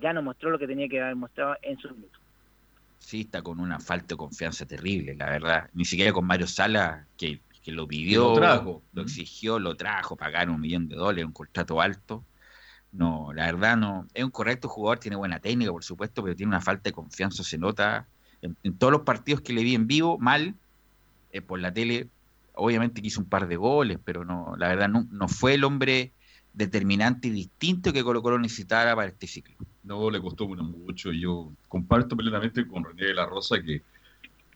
[0.00, 2.18] ya no mostró lo que tenía que haber mostrado en su minuto.
[2.98, 5.70] Sí, está con una falta de confianza terrible, la verdad.
[5.72, 8.82] Ni siquiera con Mario Sala, que, que lo pidió, lo, trajo.
[8.92, 12.24] lo exigió, lo trajo, pagar un millón de dólares, un contrato alto
[12.92, 14.06] no, la verdad no.
[14.14, 17.42] Es un correcto jugador, tiene buena técnica, por supuesto, pero tiene una falta de confianza,
[17.44, 18.06] se nota.
[18.40, 20.54] En, todos los partidos que le vi en vivo, mal,
[21.32, 22.08] eh, por la tele,
[22.54, 25.64] obviamente que hizo un par de goles, pero no, la verdad no, no fue el
[25.64, 26.12] hombre
[26.54, 29.56] determinante y distinto que Colo Colo necesitara para este ciclo.
[29.88, 31.10] No, le costó mucho.
[31.12, 33.80] Yo comparto plenamente con René de la Rosa que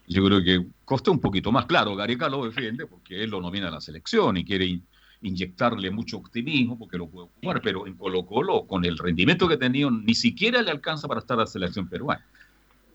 [0.06, 1.64] yo creo que costó un poquito más.
[1.64, 4.82] Claro, Gareca lo defiende porque él lo nomina a la selección y quiere
[5.22, 9.54] inyectarle mucho optimismo porque lo puede jugar, pero en Colo Colo, con el rendimiento que
[9.54, 12.22] ha tenido, ni siquiera le alcanza para estar a la selección peruana.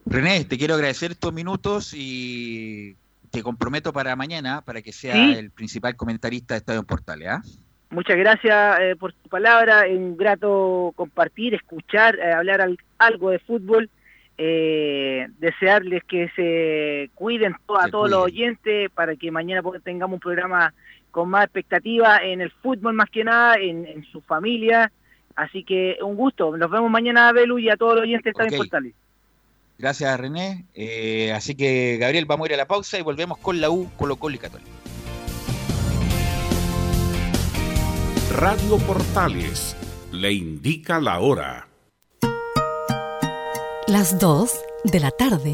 [0.06, 2.95] René, te quiero agradecer estos minutos y
[3.32, 7.30] te comprometo para mañana para que sea el principal comentarista de Estadio Portales.
[7.30, 7.41] ¿ah?
[7.89, 13.39] Muchas gracias eh, por tu palabra, es un grato compartir, escuchar, eh, hablar algo de
[13.39, 13.89] fútbol.
[14.39, 20.76] Eh, desearles que se cuiden a todos los oyentes para que mañana tengamos un programa
[21.10, 24.91] con más expectativa en el fútbol más que nada, en, su familia.
[25.36, 26.56] Así que un gusto.
[26.56, 28.58] Nos vemos mañana, Belu, y a todos los oyentes de okay.
[28.60, 28.93] Portales.
[29.80, 30.65] Gracias, René.
[30.76, 33.89] Eh, así que, Gabriel, vamos a ir a la pausa y volvemos con la U,
[33.97, 34.69] Colo Colo y Católica.
[38.38, 39.76] Radio Portales
[40.12, 41.67] le indica la hora.
[43.88, 44.52] Las 2
[44.84, 45.54] de la tarde.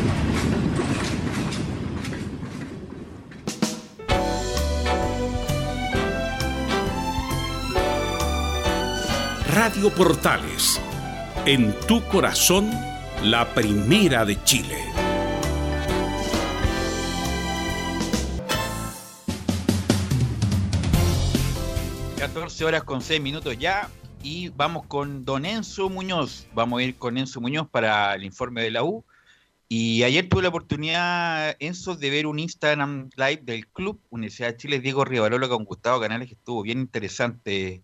[9.53, 10.79] Radio Portales,
[11.45, 12.71] en tu corazón,
[13.21, 14.77] la primera de Chile.
[22.15, 23.89] ...14 horas con 6 minutos ya...
[24.23, 26.47] ...y vamos con don Enzo Muñoz...
[26.53, 29.03] ...vamos a ir con Enzo Muñoz para el informe de la U...
[29.67, 34.57] Y ayer tuve la oportunidad, Enzo, de ver un Instagram Live del club Universidad de
[34.57, 37.81] Chile, Diego Rivarola con Gustavo Canales, que estuvo bien interesante.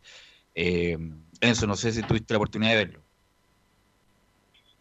[0.56, 0.98] Eh,
[1.42, 3.00] Enzo, no sé si tuviste la oportunidad de verlo.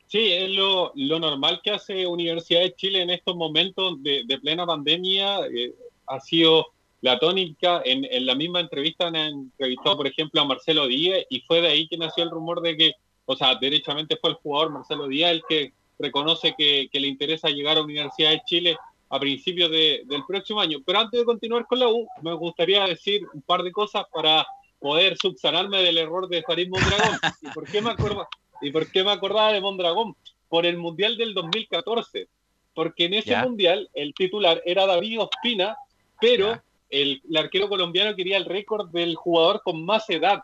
[0.06, 5.46] Sí, es lo, normal que hace Universidad de Chile en estos momentos de, plena pandemia.
[5.46, 5.74] Eh,
[6.06, 6.66] ha sido
[7.00, 7.82] la tónica.
[7.84, 11.68] En, en, la misma entrevista han entrevistado, por ejemplo, a Marcelo Díaz y fue de
[11.68, 12.92] ahí que nació el rumor de que,
[13.24, 17.76] o sea, derechamente fue el jugador Marcelo Díaz el que reconoce que, le interesa llegar
[17.76, 18.76] a Universidad de Chile
[19.08, 20.78] a principios del próximo año.
[20.84, 24.46] Pero antes de continuar con la U, me gustaría decir un par de cosas para
[24.78, 27.18] poder subsanarme del error de Farid Mondragón.
[27.42, 28.28] ¿Y por qué me, acuerdo,
[28.60, 30.16] ¿Y por qué me acordaba de Mondragón?
[30.48, 32.28] Por el Mundial del 2014.
[32.74, 35.76] Porque en ese Mundial el titular era David Ospina,
[36.20, 36.60] pero
[36.90, 40.42] el, el, arquero colombiano quería el récord del jugador con más edad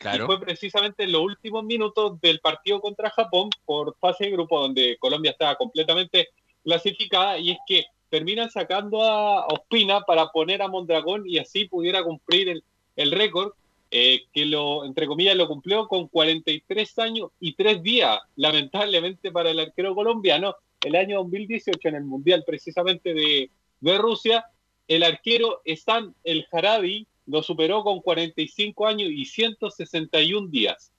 [0.00, 4.60] y fue precisamente en los últimos minutos del partido contra Japón por fase de grupo
[4.60, 6.28] donde Colombia estaba completamente
[6.62, 12.02] clasificada y es que terminan sacando a Ospina para poner a Mondragón y así pudiera
[12.02, 12.64] cumplir el,
[12.96, 13.52] récord
[13.90, 19.50] eh, que lo, entre comillas, lo cumplió con 43 años y 3 días, lamentablemente para
[19.50, 24.44] el arquero colombiano, el año 2018 en el Mundial precisamente de, de Rusia,
[24.88, 30.92] el arquero Stan El Jarabi lo superó con 45 años y 161 días.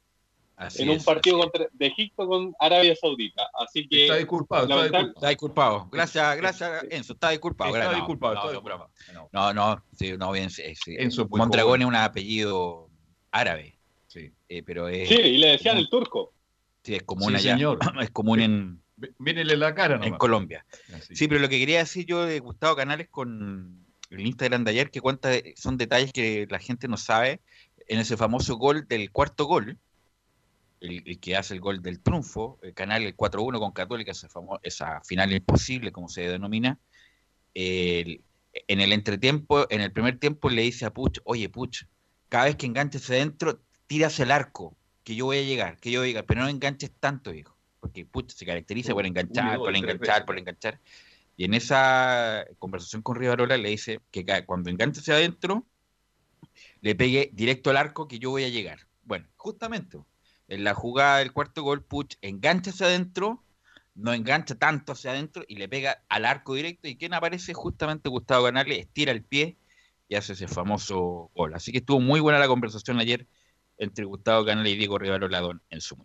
[0.58, 3.44] En un partido contra, de Egipto con Arabia Saudita.
[3.60, 4.04] Así que.
[4.04, 5.88] Está disculpado, está disculpado.
[5.92, 7.14] Gracias, gracias, Enzo.
[7.14, 7.76] Está disculpado.
[7.76, 8.36] Está disculpado.
[8.36, 8.90] No, disculpado.
[9.32, 10.50] no, no, sí, no, bien.
[10.50, 10.74] Sí,
[11.30, 12.90] Mondragón es un apellido
[13.32, 13.78] árabe.
[14.08, 14.32] Sí.
[14.50, 16.34] Eh, pero es, sí, y le decían el turco.
[16.84, 17.54] Sí, es común allá.
[17.54, 17.80] Señor.
[18.02, 18.82] Es común en.
[19.20, 20.66] Mírenle la cara, En Colombia.
[21.12, 24.90] Sí, pero lo que quería decir yo de Gustavo Canales con el Instagram de ayer
[24.90, 27.42] que cuenta, son detalles que la gente no sabe.
[27.90, 29.78] En ese famoso gol del cuarto gol,
[30.80, 34.30] el, que hace el gol del triunfo, el canal el 4-1 con Católica, esa,
[34.64, 36.80] esa final imposible, como se denomina,
[37.54, 41.86] en el entretiempo, en el primer tiempo le dice a Puch, oye Puch,
[42.30, 46.02] cada vez que enganches adentro, tiras el arco, que yo voy a llegar, que yo
[46.02, 49.76] voy a llegar, pero no enganches tanto, hijo, porque Puch se caracteriza por enganchar, por
[49.76, 50.80] enganchar, por enganchar.
[51.36, 55.66] Y en esa conversación con Rivarola le dice que cuando enganche hacia adentro,
[56.82, 58.80] le pegue directo al arco que yo voy a llegar.
[59.04, 60.00] Bueno, justamente
[60.48, 63.44] en la jugada del cuarto gol, Puch engancha hacia adentro,
[63.96, 66.88] no engancha tanto hacia adentro y le pega al arco directo.
[66.88, 69.58] Y quien aparece justamente Gustavo Canales, estira el pie
[70.08, 71.54] y hace ese famoso gol.
[71.54, 73.28] Así que estuvo muy buena la conversación ayer
[73.78, 75.96] entre Gustavo Canales y Diego Rivarola en su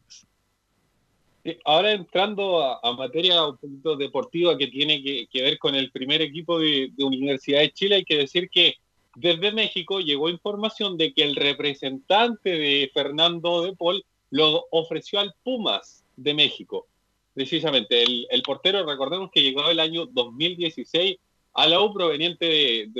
[1.64, 6.58] ahora entrando a, materia un poquito deportiva que tiene que, ver con el primer equipo
[6.58, 8.76] de, Universidad de Chile, hay que decir que
[9.16, 15.34] desde México llegó información de que el representante de Fernando de Paul lo ofreció al
[15.44, 16.86] Pumas de México.
[17.34, 21.18] Precisamente, el, portero, recordemos que llegó el año 2016
[21.54, 22.90] a la U proveniente de,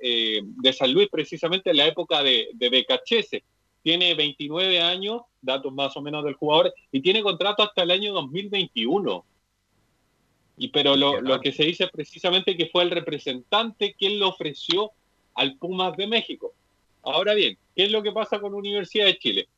[0.00, 2.70] eh, de, San Luis, precisamente en la época de, de
[3.82, 8.12] tiene 29 años, datos más o menos del jugador, y tiene contrato hasta el año
[8.12, 9.24] 2021.
[10.58, 14.90] Y pero lo, que se dice precisamente que fue el representante quien lo ofreció
[15.34, 16.52] al Pumas de México.
[17.02, 19.48] Ahora bien, ¿qué es lo que pasa con Universidad de Chile?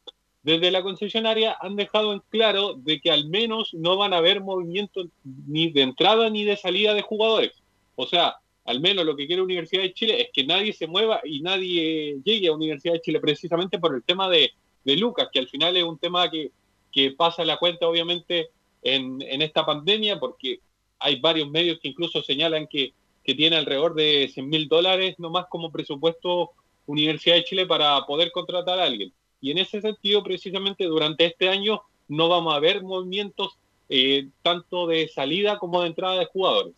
[0.43, 4.41] Desde la concesionaria han dejado en claro de que al menos no van a haber
[4.41, 7.53] movimientos ni de entrada ni de salida de jugadores.
[7.95, 11.21] O sea, al menos lo que quiere Universidad de Chile es que nadie se mueva
[11.25, 14.53] y nadie llegue a Universidad de Chile precisamente por el tema de,
[14.85, 16.51] de Lucas, que al final es un tema que,
[16.91, 18.51] que pasa la cuenta obviamente
[18.83, 20.61] en, en, esta pandemia, porque
[20.99, 25.47] hay varios medios que incluso señalan que, que tiene alrededor de 100 mil dólares nomás
[25.49, 26.51] como presupuesto
[26.87, 29.13] Universidad de Chile para poder contratar a alguien.
[29.43, 34.87] Y en ese sentido, precisamente durante este año no vamos a ver movimientos eh, tanto
[34.87, 36.75] de salida como de entrada de jugadores.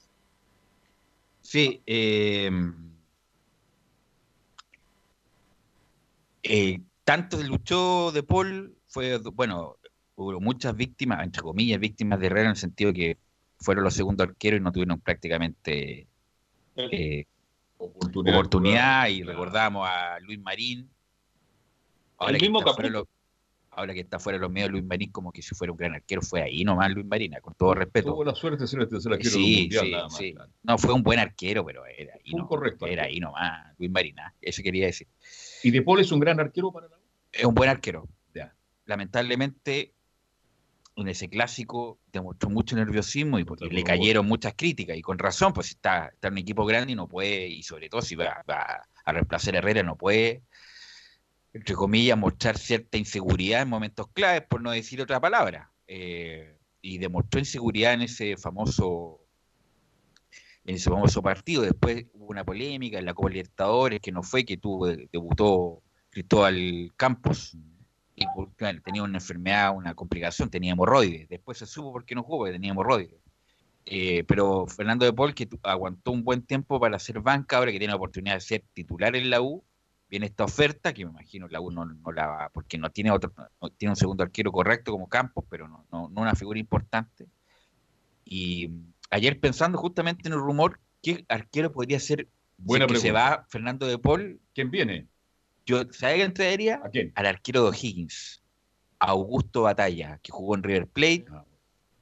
[1.42, 2.50] Sí, eh,
[6.42, 9.76] eh, tanto luchó de Paul fue, bueno,
[10.16, 13.18] hubo muchas víctimas, entre comillas, víctimas de Herrera en el sentido que
[13.58, 16.06] fueron los segundos arqueros y no tuvieron prácticamente
[16.76, 17.26] eh,
[17.76, 20.88] oportunidad, oportunidad, y recordamos a Luis Marín
[22.24, 23.06] Ahora, los,
[23.76, 25.94] ahora que está fuera de los medios Luis Marín, como que si fuera un gran
[25.94, 28.12] arquero, fue ahí nomás Luis Marín, con todo respeto.
[28.12, 30.32] Tuvo la suerte de ser el tercer arquero sí, mundial, sí, nada más, sí.
[30.32, 30.50] claro.
[30.62, 34.18] No, fue un buen arquero, pero era ahí, no, correcto, era ahí nomás, Luis Marín,
[34.20, 35.06] ah, eso quería decir.
[35.62, 36.96] ¿Y De Paul es un gran arquero para la
[37.32, 38.08] Es un buen arquero.
[38.34, 38.54] Ya.
[38.86, 39.92] Lamentablemente,
[40.96, 45.52] en ese clásico demostró mucho nerviosismo y porque le cayeron muchas críticas, y con razón,
[45.52, 48.44] pues está, está en un equipo grande y no puede, y sobre todo si va,
[48.48, 50.42] va a reemplazar a Herrera, no puede,
[51.54, 55.72] entre comillas, mostrar cierta inseguridad en momentos claves, por no decir otra palabra.
[55.86, 59.20] Eh, y demostró inseguridad en ese famoso
[60.66, 61.62] en ese famoso partido.
[61.62, 66.92] Después hubo una polémica en la Copa Libertadores que no fue, que tuvo, debutó Cristóbal
[66.96, 67.56] Campos
[68.16, 68.24] y
[68.56, 71.28] claro, tenía una enfermedad, una complicación, tenía hemorroides.
[71.28, 73.20] Después se supo por qué no jugó, porque tenía hemorroides.
[73.86, 77.78] Eh, pero Fernando de Paul, que aguantó un buen tiempo para ser banca, ahora que
[77.78, 79.64] tiene la oportunidad de ser titular en la U,
[80.14, 83.10] viene esta oferta, que me imagino la U no, no la va, porque no tiene
[83.10, 86.60] otro, no tiene un segundo arquero correcto como Campos, pero no, no, no una figura
[86.60, 87.26] importante.
[88.24, 92.98] Y mm, ayer pensando justamente en el rumor, ¿qué arquero podría ser Buena si es
[92.98, 93.36] que se pregunta.
[93.38, 94.40] va Fernando de Paul?
[94.54, 95.08] ¿Quién viene?
[95.66, 96.80] Yo, ¿sabe quién traería?
[96.84, 97.10] ¿A quién?
[97.16, 98.40] Al arquero de O'Higgins,
[99.00, 101.44] Augusto Batalla, que jugó en River Plate, Ah.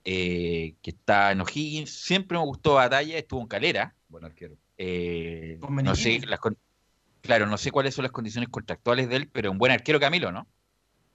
[0.04, 1.90] eh, que está en O'Higgins.
[1.90, 3.94] Siempre me gustó Batalla, estuvo en Calera.
[4.08, 4.58] Buen arquero.
[4.76, 6.40] Eh, no sé, las
[7.22, 10.30] claro, no sé cuáles son las condiciones contractuales de él, pero un buen arquero Camilo,
[10.32, 10.46] ¿no?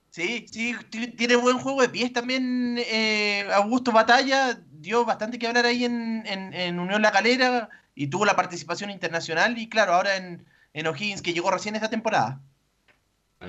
[0.10, 2.78] Sí, sí, ti- tiene buen juego de pies también.
[2.80, 8.08] eh, Augusto Batalla dio bastante que hablar ahí en, en- en Unión La Calera y
[8.08, 9.58] tuvo la participación internacional.
[9.58, 12.41] Y claro, ahora en, en O'Higgins, que llegó recién esta temporada.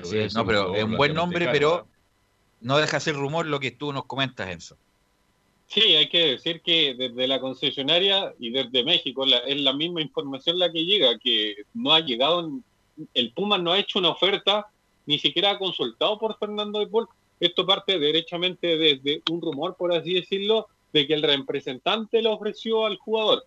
[0.03, 1.87] Sí, no, pero es un buen nombre, pero
[2.61, 4.77] no deja de ser rumor lo que tú nos comentas, Enzo.
[5.69, 10.01] Sí, hay que decir que desde la concesionaria y desde México la- es la misma
[10.01, 12.49] información la que llega, que no ha llegado,
[13.13, 14.65] el Pumas no ha hecho una oferta,
[15.05, 17.07] ni siquiera ha consultado por Fernando de Paul.
[17.39, 22.87] Esto parte derechamente desde un rumor, por así decirlo, de que el representante le ofreció
[22.87, 23.45] al jugador,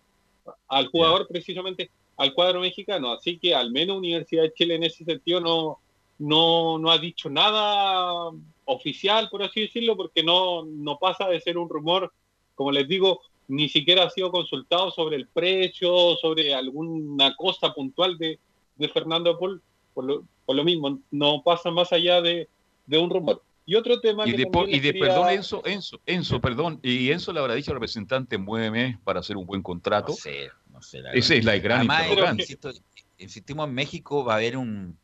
[0.69, 3.11] al jugador precisamente al cuadro mexicano.
[3.11, 5.77] Así que al menos Universidad de Chile en ese sentido no,
[6.19, 8.31] no, no ha dicho nada
[8.65, 12.11] oficial, por así decirlo, porque no, no pasa de ser un rumor,
[12.55, 18.17] como les digo, ni siquiera ha sido consultado sobre el precio, sobre alguna cosa puntual
[18.17, 18.39] de,
[18.75, 19.61] de Fernando Paul,
[19.93, 22.47] por lo, por lo mismo, no pasa más allá de,
[22.85, 23.41] de un rumor.
[23.65, 26.79] Y otro tema Y que de, y de quería- perdón, Enzo, Enzo, Enzo, perdón.
[26.83, 30.09] Y Enzo le habrá dicho al representante, muéveme para hacer un buen contrato.
[30.09, 30.99] No sé, no sé.
[31.01, 32.43] la Esa es la gran Además, interrogante.
[32.43, 32.71] insisto,
[33.17, 34.97] insistimos en México va a haber un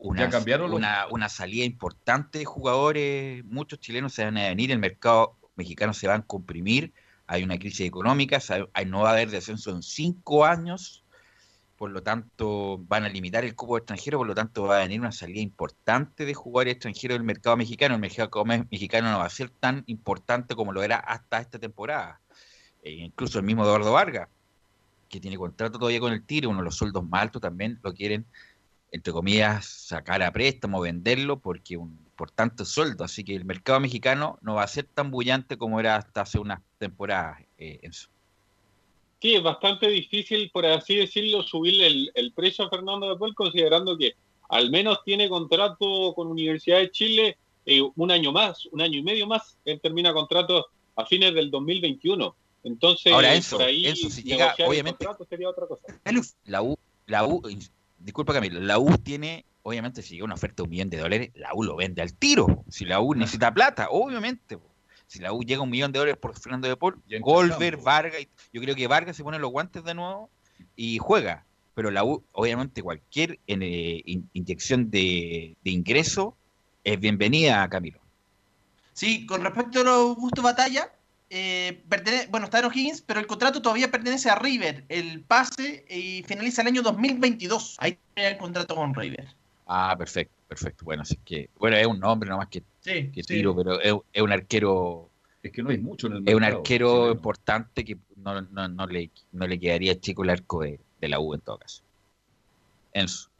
[0.00, 4.48] una, Ya cambiaron los- una, una salida importante de jugadores, muchos chilenos se van a
[4.48, 6.92] venir, el mercado mexicano se va a comprimir,
[7.26, 8.40] hay una crisis económica,
[8.86, 11.04] no va a haber descenso en cinco años,
[11.76, 15.00] por lo tanto van a limitar el cupo extranjero, por lo tanto va a venir
[15.00, 19.26] una salida importante de jugadores extranjeros del mercado mexicano, el mercado me- mexicano no va
[19.26, 22.20] a ser tan importante como lo era hasta esta temporada,
[22.82, 24.28] Eh, incluso el mismo Eduardo Vargas,
[25.08, 27.92] que tiene contrato todavía con el Tiro, uno de los sueldos más altos también lo
[27.92, 28.26] quieren,
[28.92, 33.04] entre comillas, sacar a préstamo, venderlo, porque un importante sueldo.
[33.04, 36.38] Así que el mercado mexicano no va a ser tan bullante como era hasta hace
[36.38, 38.08] unas temporadas, eh, Enzo.
[39.20, 43.34] Sí, es bastante difícil, por así decirlo, subirle el, el precio a Fernando de Paul,
[43.34, 44.14] considerando que
[44.48, 49.02] al menos tiene contrato con Universidad de Chile eh, un año más, un año y
[49.02, 49.56] medio más.
[49.64, 50.66] Él termina contrato
[50.96, 52.34] a fines del 2021.
[52.64, 55.82] Entonces, Ahora, Enzo, por ahí Enzo, si llega, obviamente- sería otra cosa.
[56.44, 56.76] La U,
[57.06, 57.42] la U,
[58.00, 61.30] disculpa Camilo, la U tiene, obviamente si llega una oferta de un millón de dólares,
[61.34, 62.64] la U lo vende al tiro.
[62.68, 64.58] Si la U necesita plata, obviamente.
[65.06, 67.76] Si la U llega a un millón de dólares por Fernando de Paul, Golver.
[67.76, 70.30] Vargas, yo creo que Vargas se pone los guantes de nuevo
[70.76, 71.44] y juega.
[71.74, 76.36] Pero la U, obviamente, cualquier eh, in- inyección de, de ingreso
[76.84, 78.00] es bienvenida, Camilo.
[78.92, 80.92] Sí, con respecto a los Augusto Batalla,
[81.30, 81.84] eh,
[82.28, 84.84] bueno, está en O'Higgins, pero el contrato todavía pertenece a River.
[84.88, 87.76] El pase y finaliza el año 2022.
[87.78, 89.28] Ahí tiene el contrato con River.
[89.66, 90.84] Ah, perfecto, perfecto.
[90.84, 95.08] Bueno, así que, bueno, es un nombre nomás que, que tiro, pero es, un arquero.
[95.42, 98.68] Es que no hay mucho en el mercado, Es un arquero importante que no, no,
[98.68, 101.82] no, le, no le quedaría chico el arco de, de la U en todo caso.
[102.92, 103.30] Enzo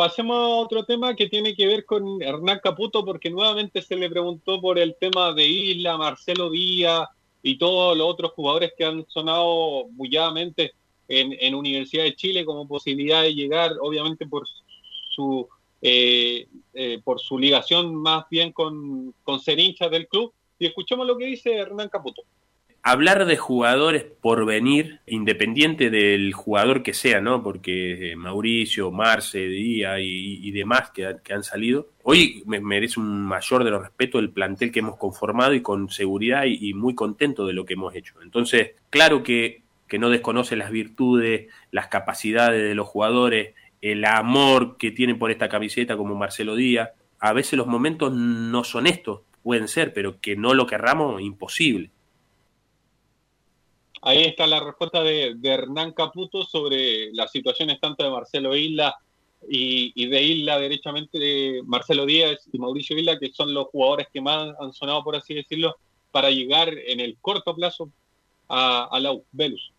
[0.00, 4.08] pasemos a otro tema que tiene que ver con Hernán Caputo, porque nuevamente se le
[4.08, 7.06] preguntó por el tema de Isla, Marcelo Díaz
[7.42, 10.72] y todos los otros jugadores que han sonado bulladamente
[11.06, 14.48] en, en Universidad de Chile como posibilidad de llegar, obviamente por
[15.10, 15.46] su
[15.82, 20.32] eh, eh, por su ligación más bien con, con ser del club.
[20.58, 22.22] Y escuchemos lo que dice Hernán Caputo
[22.82, 27.42] hablar de jugadores por venir, independiente del jugador que sea, ¿no?
[27.42, 33.64] Porque eh, Mauricio, Marce, Díaz y, demás que, han salido, hoy me merece un mayor
[33.64, 37.52] de los respeto el plantel que hemos conformado y con seguridad y, muy contento de
[37.52, 38.14] lo que hemos hecho.
[38.22, 44.76] Entonces, claro que, que no desconoce las virtudes, las capacidades de los jugadores, el amor
[44.76, 46.90] que tienen por esta camiseta como Marcelo Díaz.
[47.18, 51.90] A veces los momentos no son estos, pueden ser, pero que no lo querramos, imposible.
[54.02, 58.96] Ahí está la respuesta de, Hernán Caputo sobre las situaciones tanto de Marcelo Isla
[59.46, 64.20] y, de Isla derechamente de Marcelo Díaz y Mauricio Isla, que son los jugadores que
[64.20, 65.76] más han sonado, por así decirlo,
[66.12, 67.90] para llegar en el corto plazo
[68.48, 69.24] a, la U.
[69.32, 69.70] Velus.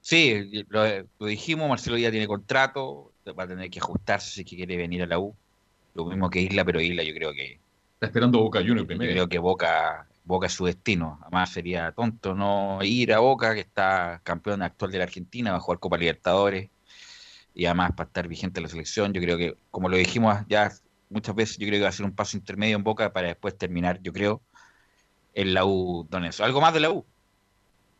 [0.00, 0.84] Sí, lo,
[1.26, 5.18] dijimos, Marcelo Díaz tiene contrato, va a tener que ajustarse si quiere venir a la
[5.18, 5.34] U.
[5.94, 7.58] Lo mismo que Isla, pero Isla yo creo que...
[7.94, 9.10] Está esperando Boca Junior primero.
[9.10, 11.18] Yo creo que Boca Boca es su destino.
[11.22, 15.58] Además sería tonto no ir a Boca, que está campeón actual de la Argentina, va
[15.58, 16.70] a jugar Copa Libertadores
[17.54, 19.12] y además para estar vigente en la selección.
[19.12, 20.72] Yo creo que, como lo dijimos ya
[21.10, 23.56] muchas veces, yo creo que va a ser un paso intermedio en Boca para después
[23.56, 24.40] terminar, yo creo,
[25.34, 26.08] en la U,
[26.40, 27.04] ¿Algo más de la U?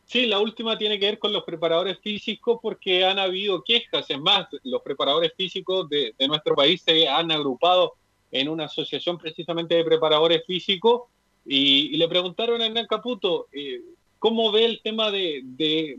[0.05, 4.09] Sí, la última tiene que ver con los preparadores físicos porque han habido quejas.
[4.09, 7.95] Es más, los preparadores físicos de, de nuestro país se han agrupado
[8.31, 11.03] en una asociación precisamente de preparadores físicos
[11.45, 13.81] y, le preguntaron a Hernán Caputo, eh,
[14.17, 15.43] ¿cómo ve el tema de,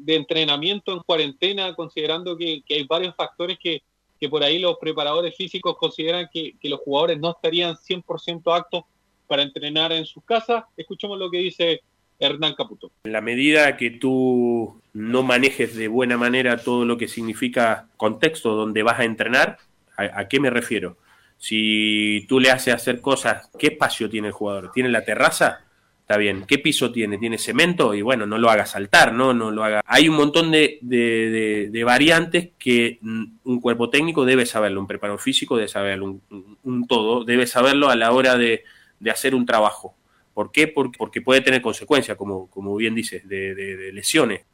[0.06, 3.82] entrenamiento en cuarentena, considerando que, hay varios factores que,
[4.28, 8.84] por ahí los preparadores físicos consideran que, los jugadores no estarían 100% actos
[9.28, 10.64] para entrenar en sus casas?
[10.76, 11.80] Escuchemos lo que dice
[12.18, 12.90] Hernán Caputo.
[13.04, 18.54] En la medida que tú no manejes de buena manera todo lo que significa contexto
[18.54, 19.58] donde vas a entrenar,
[19.96, 20.96] a qué me refiero?
[21.38, 24.72] Si tú le haces hacer cosas, ¿qué espacio tiene el jugador?
[24.72, 25.66] ¿Tiene la terraza?
[26.06, 26.44] Está bien.
[26.46, 27.18] ¿Qué piso tiene?
[27.18, 27.92] ¿Tiene cemento?
[27.92, 29.34] Y bueno, no lo haga saltar, ¿no?
[29.34, 29.82] No lo haga.
[29.84, 35.56] Hay un montón de, de, variantes que un cuerpo técnico debe saberlo, un preparador físico
[35.56, 36.20] debe saberlo,
[36.62, 38.62] un, todo, debe saberlo a la hora de,
[39.10, 39.96] hacer un trabajo.
[40.32, 40.68] ¿Por qué?
[40.68, 44.44] Porque, puede tener consecuencias, como, como bien dices, de, lesiones.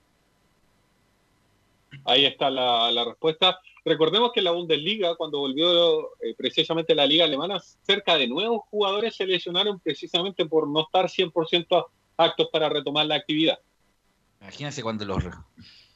[2.07, 3.61] Ahí está la, la respuesta.
[3.85, 9.16] Recordemos que la Bundesliga, cuando volvió eh, precisamente la liga alemana, cerca de nuevos jugadores
[9.16, 13.59] se lesionaron precisamente por no estar 100% actos para retomar la actividad.
[14.41, 15.24] Imagínense cuando los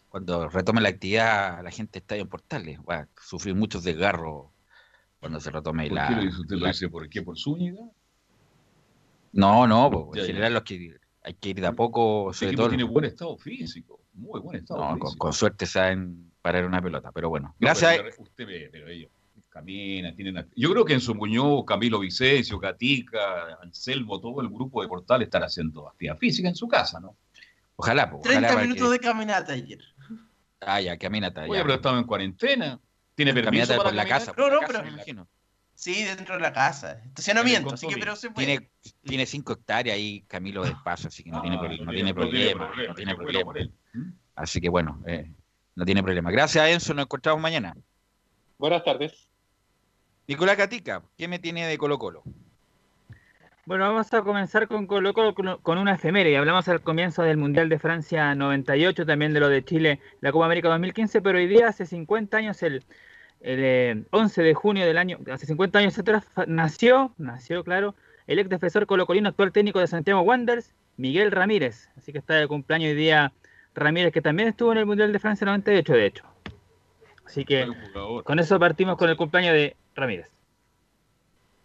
[0.08, 4.46] cuando retome la actividad la gente está en portales, va a sufrir muchos desgarros
[5.20, 6.08] cuando se retome ¿Por la...
[6.08, 6.56] Qué lo dice usted?
[6.56, 7.22] ¿Lo dice por qué?
[7.22, 7.82] ¿Por Zúñiga?
[9.32, 12.68] No, no, en general los que hay que ir de a poco, sobre todo...
[12.68, 15.08] tiene buen estado físico, muy buen estado no, físico.
[15.08, 17.56] Con, con suerte saben parar una pelota, pero bueno.
[17.58, 18.00] Gracias.
[18.18, 19.10] usted ve, pero ellos
[19.48, 20.48] caminan, tienen.
[20.54, 25.22] Yo creo que en su Muñoz, Camilo Vicencio, Gatica, Anselmo, todo el grupo de Portal
[25.22, 27.16] están haciendo actividad física en su casa, ¿no?
[27.74, 29.80] Ojalá, 30 minutos de caminata ayer.
[30.60, 31.44] Ah, ya, caminata.
[31.48, 32.78] Oye, pero estaba en cuarentena.
[33.16, 34.32] Tiene permiso para por la casa.
[34.36, 34.84] No, no, pero.
[35.74, 37.02] Sí, dentro de la casa.
[37.04, 38.46] Estacionamiento, así que pero se puede.
[38.46, 38.70] Tiene,
[39.02, 42.72] tiene cinco hectáreas ahí Camilo del Paso, así que no, tiene, no, tiene, problema.
[42.88, 43.52] No tiene problema.
[44.36, 45.30] Así que bueno, eh,
[45.76, 46.30] no tiene problema.
[46.32, 46.94] Gracias, Enzo.
[46.94, 47.76] Nos encontramos mañana.
[48.58, 49.28] Buenas tardes.
[50.26, 52.24] Nicolás Catica, ¿qué me tiene de Colo Colo?
[53.66, 56.36] Bueno, vamos a comenzar con Colo Colo con una efeméride.
[56.36, 60.46] Hablamos al comienzo del Mundial de Francia 98, también de lo de Chile, la Copa
[60.46, 62.84] América 2015, pero hoy día, hace 50 años, el,
[63.40, 67.94] el 11 eh, de junio del año, hace 50 años atrás, nació, nació, claro,
[68.26, 71.88] el ex defensor colocolino, actual técnico de Santiago Wanderers, Miguel Ramírez.
[71.96, 73.32] Así que está de cumpleaños hoy día
[73.80, 76.24] Ramírez, que también estuvo en el Mundial de Francia 98, de hecho.
[77.24, 77.66] Así que
[78.24, 80.30] con eso partimos con el cumpleaños de Ramírez.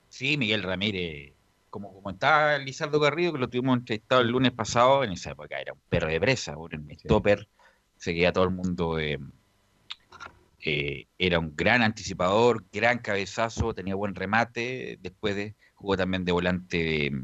[0.09, 1.33] Sí, Miguel Ramírez,
[1.69, 5.73] como comentaba Lizardo Garrido, que lo tuvimos entrevistado el lunes pasado, en esa época era
[5.73, 7.47] un perro de presa, un stopper,
[7.97, 9.19] seguía todo el mundo eh,
[10.63, 16.77] era un gran anticipador, gran cabezazo, tenía buen remate, después de, jugó también de volante
[16.77, 17.23] de,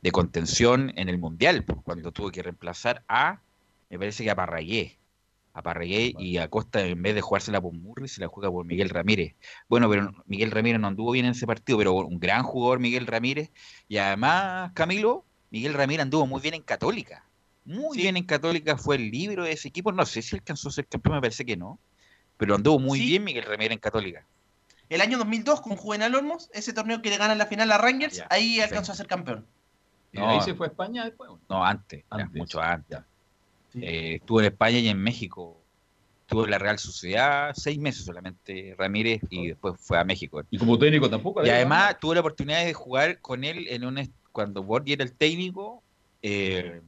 [0.00, 3.40] de contención en el Mundial, pues, cuando tuvo que reemplazar a,
[3.92, 4.98] me parece que a Parragué,
[5.52, 8.64] a Parragué y a Costa en vez de jugársela por Murray se la juega por
[8.64, 9.34] Miguel Ramírez.
[9.68, 13.06] Bueno, pero Miguel Ramírez no anduvo bien en ese partido, pero un gran jugador Miguel
[13.06, 13.50] Ramírez
[13.88, 17.26] y además Camilo, Miguel Ramírez anduvo muy bien en Católica.
[17.66, 20.72] Muy bien en Católica fue el libro de ese equipo, no sé si alcanzó a
[20.72, 21.78] ser campeón, me parece que no,
[22.38, 23.06] pero anduvo muy Sí.
[23.06, 24.26] bien Miguel Ramírez en Católica.
[24.88, 28.16] El año 2002 con Juvenal Olmos, ese torneo que le gana la final a Rangers,
[28.16, 29.46] Ya, ahí alcanzó a ser campeón.
[30.12, 31.30] ¿Y de ahí se fue a España después?
[31.48, 32.98] No, antes, mucho antes.
[33.80, 35.58] Eh, estuvo en España y en México.
[36.22, 40.42] Estuvo en la Real Sociedad seis meses solamente Ramírez y después fue a México.
[40.50, 41.44] Y como técnico tampoco.
[41.44, 41.98] Y además ganado.
[42.00, 45.82] tuve la oportunidad de jugar con él en un cuando Borgi era el técnico,
[46.22, 46.80] eh,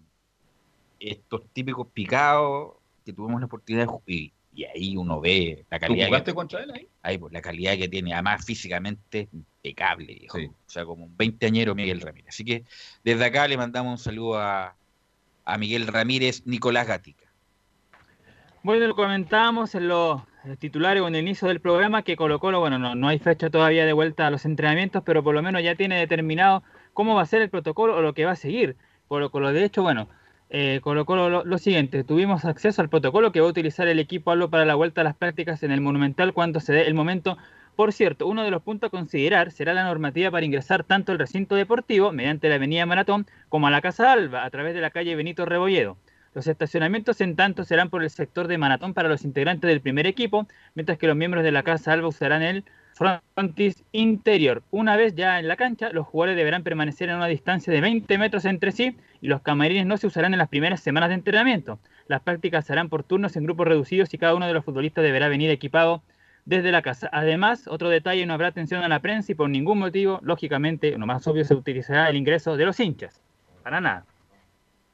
[0.98, 2.74] estos típicos picados
[3.04, 4.02] que tuvimos la oportunidad de jugar.
[4.06, 6.06] Y, y ahí uno ve la ¿Tú calidad.
[6.06, 6.88] jugaste que, contra él ahí?
[7.02, 10.26] ahí, pues, la calidad que tiene, además físicamente impecable.
[10.32, 12.28] O sea, como un 20 añero Miguel Ramírez.
[12.28, 12.64] Así que
[13.02, 14.76] desde acá le mandamos un saludo a,
[15.44, 17.24] a Miguel Ramírez, Nicolás Gatica.
[18.62, 20.22] Bueno, lo comentábamos en los
[20.58, 23.50] titulares o en el inicio del programa que Colo Colo, bueno, no, no hay fecha
[23.50, 27.22] todavía de vuelta a los entrenamientos, pero por lo menos ya tiene determinado cómo va
[27.22, 28.76] a ser el protocolo o lo que va a seguir.
[29.06, 30.08] Colo Colo, de hecho, bueno,
[30.48, 33.98] eh, Colo Colo lo, lo siguiente, tuvimos acceso al protocolo que va a utilizar el
[33.98, 36.94] equipo Albo para la vuelta a las prácticas en el Monumental cuando se dé el
[36.94, 37.36] momento.
[37.76, 41.18] Por cierto, uno de los puntos a considerar será la normativa para ingresar tanto al
[41.18, 44.90] recinto deportivo, mediante la avenida Maratón, como a la Casa Alba, a través de la
[44.90, 45.96] calle Benito Rebolledo.
[46.34, 50.06] Los estacionamientos en tanto serán por el sector de Maratón para los integrantes del primer
[50.06, 52.64] equipo, mientras que los miembros de la Casa Alba usarán el
[52.94, 54.62] frontis interior.
[54.70, 58.18] Una vez ya en la cancha, los jugadores deberán permanecer en una distancia de 20
[58.18, 61.80] metros entre sí y los camarines no se usarán en las primeras semanas de entrenamiento.
[62.06, 65.28] Las prácticas serán por turnos en grupos reducidos y cada uno de los futbolistas deberá
[65.28, 66.02] venir equipado
[66.44, 67.08] desde la casa.
[67.12, 71.06] Además, otro detalle, no habrá atención a la prensa y por ningún motivo, lógicamente, lo
[71.06, 73.20] más obvio, se utilizará el ingreso de los hinchas.
[73.62, 74.04] Para nada.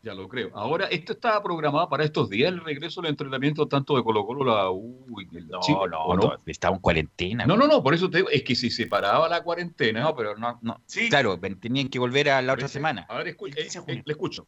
[0.02, 0.50] Ya lo creo.
[0.54, 4.44] Ahora, esto estaba programado para estos días, el regreso del entrenamiento tanto de Colo Colo,
[4.44, 7.44] la U y el No, Chile, no, ¿o no, estamos en cuarentena.
[7.44, 10.00] No, no, no, por eso te digo, es que si se paraba la cuarentena.
[10.00, 10.80] No, pero no, no.
[11.10, 13.04] Claro, ven- tenían que volver a la otra semana.
[13.10, 14.46] A ver, escucha, eh, eh, le escucho.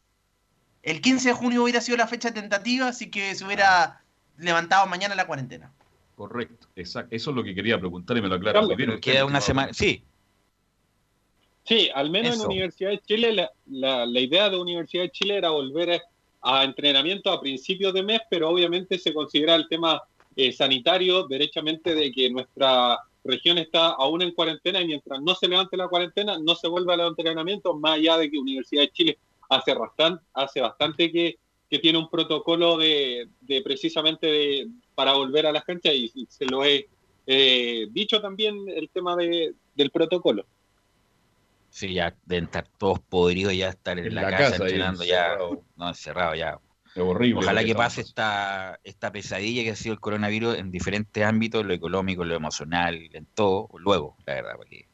[0.81, 4.01] El 15 de junio hubiera sido la fecha tentativa, así que se hubiera
[4.37, 5.71] levantado mañana la cuarentena.
[6.27, 7.13] Correcto, exacto.
[7.15, 8.89] Eso es lo que quería preguntar y me lo aclara Carlos, muy bien.
[8.91, 9.73] Pero usted, queda una semana.
[9.73, 10.01] Sí,
[11.65, 12.43] Sí, al menos Eso.
[12.43, 16.01] en Universidad de Chile, la, la- la idea de Universidad de Chile era volver
[16.41, 20.01] a, a entrenamiento a principios de mes, pero obviamente se considera el tema
[20.35, 25.47] eh, sanitario, derechamente, de que nuestra región está aún en cuarentena y mientras no se
[25.47, 28.91] levante la cuarentena, no se vuelve a los entrenamientos, más allá de que Universidad de
[28.91, 29.17] Chile
[29.49, 31.37] hace bastante, hace bastante que,
[31.73, 36.27] que tiene un protocolo de, de precisamente de, para volver a las canchas y, y
[36.29, 36.87] se lo he
[37.25, 40.45] eh, dicho también el tema de, del protocolo.
[41.69, 45.03] sí, ya deben estar todos podridos ya estar en, En la, la casa, casa, entrenando
[45.03, 45.33] ya.
[45.33, 45.63] encerrado.
[45.75, 46.59] No, encerrado ya.
[46.93, 47.39] Es horrible.
[47.39, 51.73] Ojalá que pase esta, esta pesadilla que ha sido el coronavirus en diferentes ámbitos, lo
[51.73, 54.53] económico, lo emocional, en todo, luego, la verdad.
[54.57, 54.87] Porque,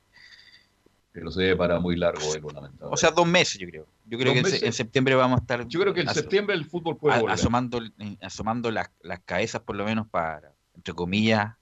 [1.11, 2.21] Pero se ve para muy largo,
[2.53, 2.91] lamentable.
[2.93, 3.87] o sea, dos meses yo creo.
[4.05, 4.63] Yo creo ¿Dos que en se- meses?
[4.67, 7.33] en septiembre vamos a estar Yo creo que en septiembre el fútbol puede a- volver.
[7.33, 11.55] asomando, eh, asomando las, las cabezas por lo menos para, entre comillas,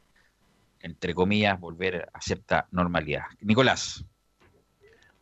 [0.81, 3.23] entre comillas, volver a cierta normalidad.
[3.41, 4.05] Nicolás.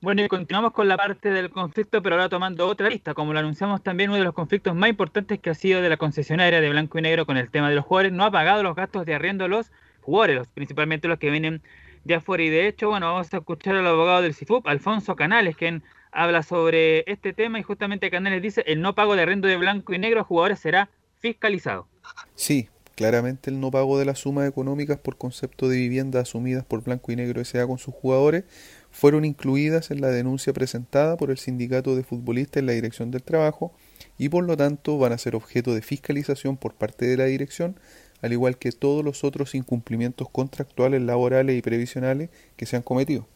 [0.01, 3.13] Bueno, y continuamos con la parte del conflicto, pero ahora tomando otra lista.
[3.13, 5.97] Como lo anunciamos también, uno de los conflictos más importantes que ha sido de la
[5.97, 8.75] concesionaria de Blanco y Negro con el tema de los jugadores, no ha pagado los
[8.75, 9.71] gastos de arriendo a los
[10.01, 11.63] jugadores, los- principalmente los que vienen
[12.05, 12.43] de afuera.
[12.43, 16.43] Y de hecho, bueno, vamos a escuchar al abogado del CIFUP, Alfonso Canales, quien habla
[16.43, 19.99] sobre este tema y justamente Canales dice, el no pago de arriendo de Blanco y
[19.99, 20.89] Negro a jugadores será
[21.19, 21.87] fiscalizado.
[22.35, 26.83] Sí, claramente el no pago de las sumas económicas por concepto de vivienda asumidas por
[26.83, 27.67] Blanco y Negro S.A.
[27.67, 28.45] con sus jugadores
[28.91, 33.23] fueron incluidas en la denuncia presentada por el sindicato de futbolistas en la Dirección del
[33.23, 33.73] Trabajo
[34.17, 37.77] y por lo tanto van a ser objeto de fiscalización por parte de la dirección,
[38.25, 43.27] al igual que todos los otros incumplimientos contractuales, laborales y previsionales que se han cometido.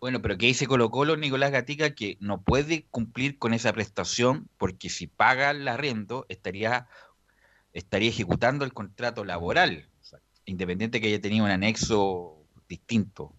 [0.00, 1.94] Bueno, pero ¿qué dice Colo Colo, Nicolás Gatica?
[1.94, 6.88] Que no puede cumplir con esa prestación porque si paga el arriendo estaría,
[7.72, 9.88] estaría ejecutando el contrato laboral,
[10.44, 13.35] independiente que haya tenido un anexo distinto.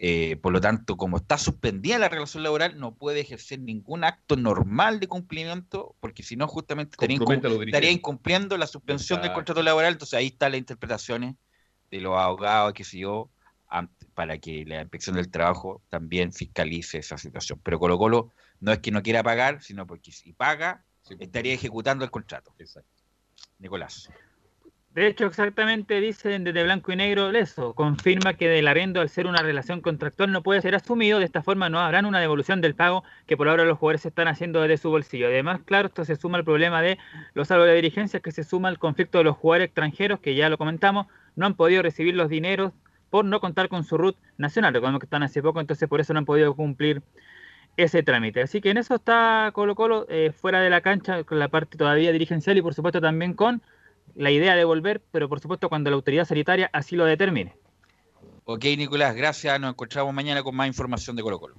[0.00, 4.36] Eh, por lo tanto, como está suspendida la relación laboral, no puede ejercer ningún acto
[4.36, 9.38] normal de cumplimiento, porque si no, justamente estaría, incum- incumpliendo la suspensión del Exacto.
[9.38, 9.94] contrato laboral.
[9.94, 11.34] Entonces ahí están las interpretaciones
[11.90, 13.30] de los abogados, que sé yo,
[14.14, 17.60] para que la inspección del trabajo también fiscalice esa situación.
[17.64, 20.84] Pero Colo Colo no es que no quiera pagar, sino porque si paga,
[21.18, 22.54] estaría ejecutando el contrato.
[23.58, 24.08] Nicolás.
[24.94, 27.74] De hecho, exactamente dicen desde blanco y negro eso.
[27.74, 31.18] Confirma que del arriendo, al ser una relación contractual, no puede ser asumido.
[31.18, 34.26] De esta forma, no habrán una devolución del pago que por ahora los jugadores están
[34.28, 35.28] haciendo desde su bolsillo.
[35.28, 36.98] Además, claro, esto se suma al problema de
[37.34, 40.48] los salvos de dirigencia, que se suma al conflicto de los jugadores extranjeros, que ya
[40.48, 42.72] lo comentamos, no han podido recibir los dineros
[43.10, 44.74] por no contar con su RUT nacional.
[44.74, 47.02] Recordemos que están hace poco, entonces por eso no han podido cumplir
[47.76, 48.42] ese trámite.
[48.42, 51.78] Así que en eso está Colo Colo eh, fuera de la cancha, con la parte
[51.78, 53.62] todavía dirigencial y por supuesto también con
[54.18, 57.54] la idea de volver, pero por supuesto cuando la autoridad sanitaria así lo determine.
[58.44, 59.58] Ok, Nicolás, gracias.
[59.60, 61.54] Nos encontramos mañana con más información de Colo Colo.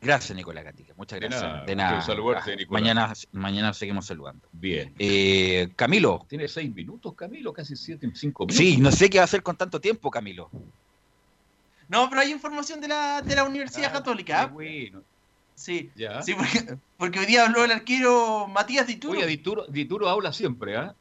[0.00, 0.92] Gracias, Nicolás Gatica.
[0.96, 1.50] Muchas De gracias.
[1.52, 1.96] nada, De nada.
[1.96, 2.82] de saludarte, Ah, Nicolás.
[2.82, 4.46] Mañana, mañana seguimos saludando.
[4.52, 4.94] Bien.
[4.98, 6.24] Eh, Camilo.
[6.28, 8.56] Tiene seis minutos, Camilo, casi siete, cinco minutos.
[8.56, 10.48] Sí, no sé qué va a hacer con tanto tiempo, Camilo.
[11.88, 14.42] No, pero hay información de la, de la Universidad Católica.
[14.42, 14.46] ¿ah?
[14.46, 15.02] Bueno,
[15.56, 16.22] Sí, ya.
[16.22, 19.18] sí porque, porque hoy día habló el arquero Matías Dituro.
[19.18, 20.94] Oye, Dituro, Dituro habla siempre, ¿ah?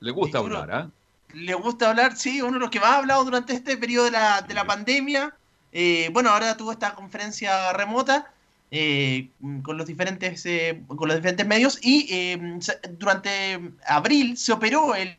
[0.00, 0.58] Le gusta Dituro.
[0.58, 0.90] hablar, ¿ah?
[1.34, 4.12] Le gusta hablar, sí, uno de los que más ha hablado durante este periodo de
[4.12, 5.34] la, de la pandemia.
[5.72, 8.32] Eh, bueno, ahora tuvo esta conferencia remota
[8.70, 9.30] eh,
[9.62, 14.94] con los diferentes eh, con los diferentes medios y eh, se- durante abril se operó,
[14.94, 15.16] él,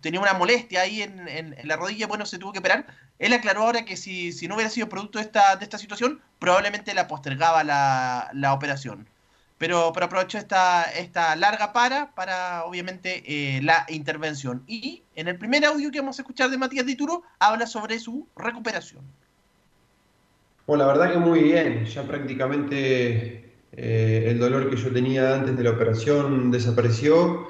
[0.00, 2.86] tenía una molestia ahí en, la rodilla, bueno, se tuvo que operar.
[3.18, 6.20] Él aclaró ahora que si, si no hubiera sido producto de esta, de esta situación,
[6.38, 9.06] probablemente la postergaba la, la operación.
[9.58, 14.64] Pero, pero aprovechó esta, esta larga para para, obviamente, la intervención.
[14.66, 18.26] Y en el primer audio que vamos a escuchar de Matías Dituro, habla sobre su
[18.34, 19.04] recuperación.
[20.72, 21.84] Bueno, la verdad que muy bien.
[21.84, 27.46] Ya prácticamente eh, el dolor que yo tenía antes de la operación desapareció.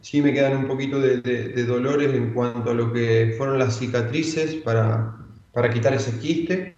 [0.00, 3.58] Sí me quedan un poquito de, de- de dolores en cuanto a lo que fueron
[3.60, 5.16] las cicatrices para,
[5.52, 6.76] para quitar ese quiste,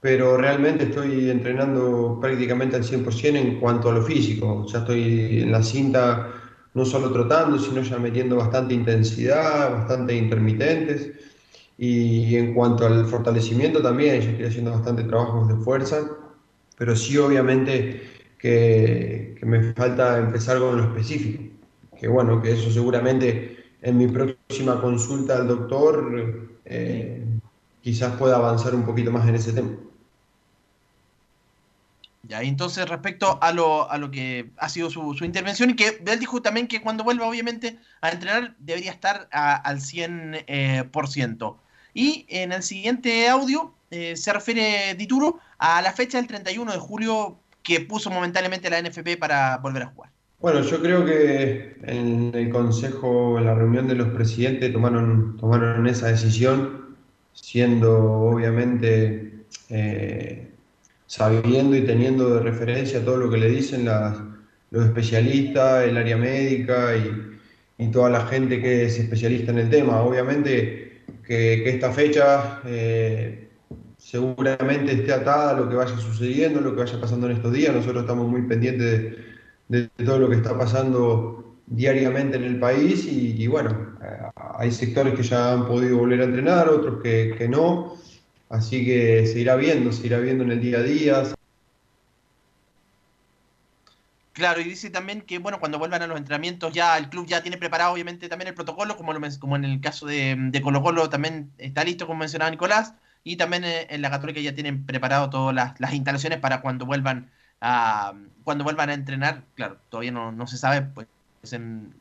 [0.00, 4.66] pero realmente estoy entrenando prácticamente al 100% en cuanto a lo físico.
[4.72, 6.32] Ya estoy en la cinta
[6.74, 11.12] no solo trotando, sino ya metiendo bastante intensidad, bastante intermitentes.
[11.82, 15.98] Y en cuanto al fortalecimiento también, yo estoy haciendo bastante trabajos de fuerza,
[16.76, 18.02] pero sí obviamente
[18.38, 21.42] que, me falta empezar con lo específico.
[21.98, 27.24] Que bueno, que eso seguramente en mi próxima consulta al doctor eh,
[27.82, 29.70] quizás pueda avanzar un poquito más en ese tema.
[32.22, 36.02] Ya, entonces respecto a lo, a lo que ha sido su, su intervención, y que
[36.06, 40.44] él dijo también que cuando vuelva obviamente a entrenar debería estar a- al 100%.
[40.46, 41.62] eh, por ciento.
[41.94, 46.78] Y en el siguiente audio eh, se refiere Dituro a la fecha del 31 de
[46.78, 50.10] julio que puso momentáneamente la NFP para volver a jugar.
[50.40, 55.86] Bueno, yo creo que en el consejo, en la reunión de los presidentes, tomaron, tomaron
[55.86, 56.96] esa decisión,
[57.34, 59.34] siendo obviamente
[59.68, 60.50] eh,
[61.06, 63.84] sabiendo y teniendo de referencia todo lo que le dicen
[64.70, 67.38] los especialistas, el área médica y,
[67.84, 70.00] y toda la gente que es especialista en el tema.
[70.00, 70.89] Obviamente
[71.26, 73.48] que, esta fecha eh,
[73.96, 77.74] seguramente esté atada a lo que vaya sucediendo, lo que vaya pasando en estos días.
[77.74, 79.16] Nosotros estamos muy pendientes
[79.68, 85.14] de, todo lo que está pasando diariamente en el país y, bueno, eh, hay sectores
[85.14, 87.96] que ya han podido volver a entrenar, otros que no,
[88.48, 91.22] así que se irá viendo, se irá viendo en el día a día.
[94.32, 97.42] Claro, y dice también que bueno, cuando vuelvan a los entrenamientos ya el club ya
[97.42, 100.82] tiene preparado obviamente también el protocolo, como, lo como en el caso de, de Colo
[100.82, 104.86] Colo también está listo, como mencionaba Nicolás, y también eh, en la Católica ya tienen
[104.86, 108.14] preparado todas las, instalaciones para cuando vuelvan a
[108.44, 111.08] cuando vuelvan a entrenar, claro, todavía no, no se sabe, pues
[111.52, 111.94] en-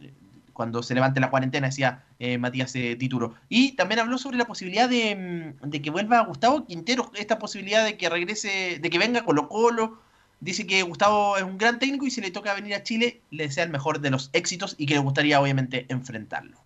[0.53, 3.35] cuando se levante la cuarentena, decía eh, Matías eh, Dituro.
[3.47, 7.95] Y también habló sobre la posibilidad de, de que vuelva Gustavo Quintero, esta posibilidad de
[7.97, 10.01] que regrese, de que venga Colo Colo.
[10.41, 13.47] Dice que Gustavo es un gran técnico y si le toca venir a Chile, le
[13.47, 16.57] desea el mejor de los éxitos y que le gustaría obviamente enfrentarlo.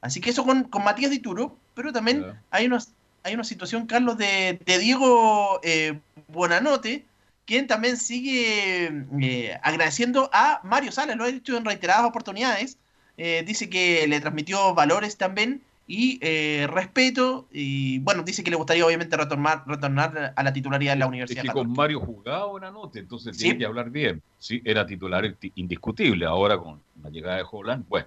[0.00, 2.90] Así que eso con, con Matías Dituro, pero también hay, unos,
[3.22, 5.98] hay una situación, Carlos, de, de Diego eh,
[6.28, 7.04] Buenanote,
[7.44, 12.78] quien también sigue eh, agradeciendo a Mario Salas, lo ha dicho en reiteradas oportunidades.
[13.16, 15.60] Eh, dice que le transmitió valores también
[15.92, 17.48] y eh, respeto.
[17.50, 21.08] Y bueno, dice que le gustaría obviamente retornar, retornar a la titularidad de la Es
[21.08, 21.68] Universidad que Católica.
[21.68, 23.42] con Mario jugaba buena nota, entonces Sí.
[23.42, 24.22] tiene que hablar bien.
[24.38, 26.26] Sí, era titular indiscutible.
[26.26, 28.06] Ahora con la llegada de Holland, bueno,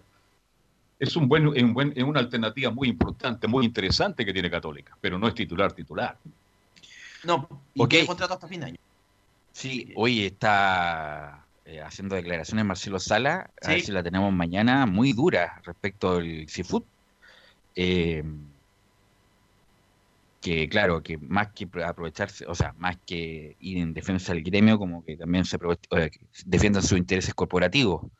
[0.97, 4.97] es un buen, un buen, es una alternativa muy importante, muy interesante que tiene Católica,
[5.01, 6.17] pero no es titular titular.
[7.25, 7.89] No, y Ok.
[7.89, 8.75] tiene contrato hasta fin de año.
[9.51, 13.87] Sí, hoy está eh, haciendo declaraciones Marcelo Sala, a ver Sí.
[13.87, 16.83] si la tenemos mañana, muy dura respecto al seafood.
[17.75, 18.23] Eh,
[20.41, 24.43] que claro, que más que pro- aprovecharse, o sea, más que ir en defensa del
[24.43, 25.57] gremio, como que también se
[26.45, 28.11] defiendan sus intereses corporativos.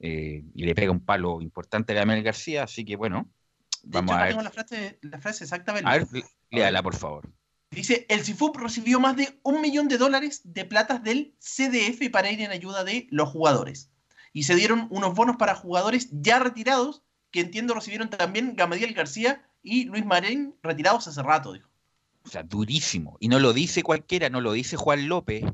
[0.00, 3.28] eh, y le pega un palo importante a Gabriel García, así que bueno,
[3.82, 4.36] vamos a ver.
[4.36, 5.90] La frase, la frase exactamente.
[5.90, 6.06] A ver,
[6.50, 7.28] léala por favor.
[7.72, 12.30] Dice, el CIFUP recibió más de un millón de dólares de platas del CDF para
[12.30, 13.90] ir en ayuda de los jugadores.
[14.32, 19.44] Y se dieron unos bonos para jugadores ya retirados, que entiendo recibieron también Gamadiel García
[19.62, 21.68] y Luis Marín, retirados hace rato, dijo.
[22.24, 23.16] O sea, durísimo.
[23.20, 25.44] Y no lo dice cualquiera, no lo dice Juan López,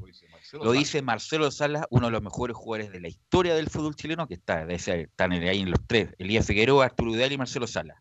[0.53, 4.27] lo dice Marcelo Salas, uno de los mejores jugadores de la historia del fútbol chileno,
[4.27, 7.99] que está, están ahí en los tres, Elías Figueroa, Arturo Udal y Marcelo Salas.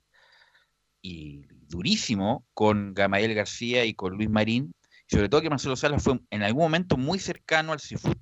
[1.02, 4.74] Y durísimo con Gamadiel García y con Luis Marín,
[5.08, 8.18] sobre todo que Marcelo Salas fue en algún momento muy cercano al Cifut.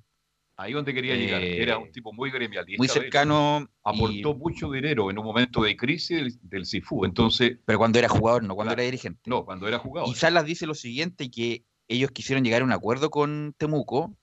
[0.56, 2.64] Ahí donde quería llegar, Eh, era un tipo muy gremial.
[2.68, 7.58] y muy cercano Aportó mucho dinero en un momento de crisis del, del Cifú, entonces...
[7.64, 9.20] Pero cuando era jugador, no cuando era dirigente.
[9.26, 10.08] No, cuando era jugador.
[10.10, 14.16] Y Salas dice lo siguiente, que ellos quisieron llegar a un acuerdo con Temuco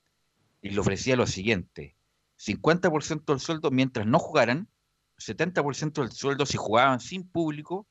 [0.61, 1.95] y le ofrecía lo siguiente,
[2.37, 4.69] 50% del sueldo mientras no jugaran,
[5.17, 7.87] 70% del sueldo si jugaban sin público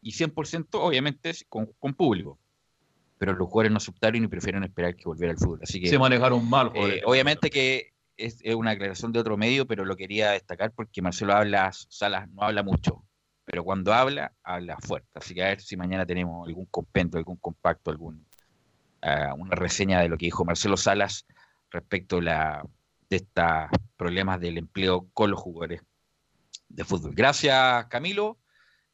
[0.00, 2.38] y 100% obviamente con, con público.
[3.22, 5.60] Pero los jugadores no aceptaron y prefirieron esperar que volviera al fútbol.
[5.62, 9.64] Así que, Se manejaron mal, eh, obviamente que es, es una aclaración de otro medio,
[9.64, 13.04] pero lo quería destacar porque Marcelo habla, Salas no habla mucho,
[13.44, 15.08] pero cuando habla, habla fuerte.
[15.14, 18.26] Así que a ver si mañana tenemos algún compendio, algún compacto, algún
[19.02, 21.24] ah, una reseña de lo que dijo Marcelo Salas
[21.70, 22.66] respecto a la,
[23.08, 23.44] de estos
[23.96, 25.80] problemas del empleo con los jugadores
[26.68, 27.14] de fútbol.
[27.14, 28.40] Gracias, Camilo.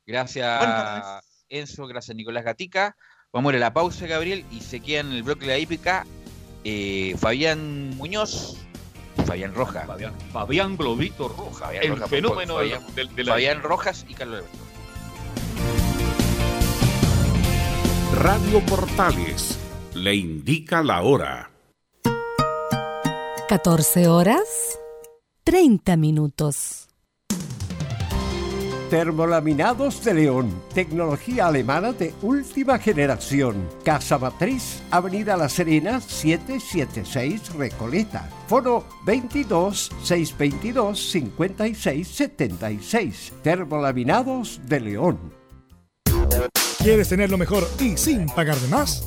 [0.04, 1.86] Gracias, Enzo.
[1.86, 2.94] Gracias, Nicolás Gatica.
[3.34, 5.58] Vamos a ir a la pausa, Gabriel, y se queda en el bloque de la
[5.58, 6.06] hípica
[6.64, 8.56] eh, Fabián Muñoz,
[9.26, 9.86] Fabián Rojas.
[9.86, 13.62] Fabián, Fabián Globito Rojas, Fabián el Rojas, fenómeno de la- Fabián, del- de la- Fabián
[13.62, 14.58] Rojas y Carlos Alberto.
[18.14, 19.58] Radio Portales
[19.94, 21.50] le indica la hora.
[23.48, 24.78] 14 horas
[25.44, 26.87] 30 minutos.
[28.90, 33.68] Termolaminados de León, tecnología alemana de última generación.
[33.84, 38.30] Casa Matriz, Avenida La Serena, 776 Recoleta.
[38.46, 43.32] Foro 22 622 56 76.
[43.42, 45.18] Termolaminados de León.
[46.78, 49.06] ¿Quieres tener lo mejor y sin pagar de más?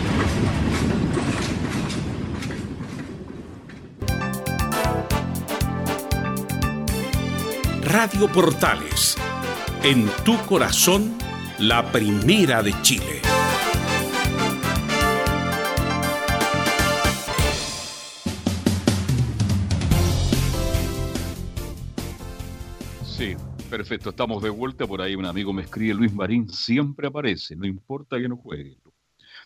[7.91, 9.17] Radio Portales.
[9.83, 11.17] En tu corazón,
[11.59, 13.21] la primera de Chile.
[23.03, 23.35] Sí,
[23.69, 24.87] Perfecto, estamos de vuelta.
[24.87, 28.77] Por ahí un amigo me escribe, Luis Marín siempre aparece, no importa que no juegue.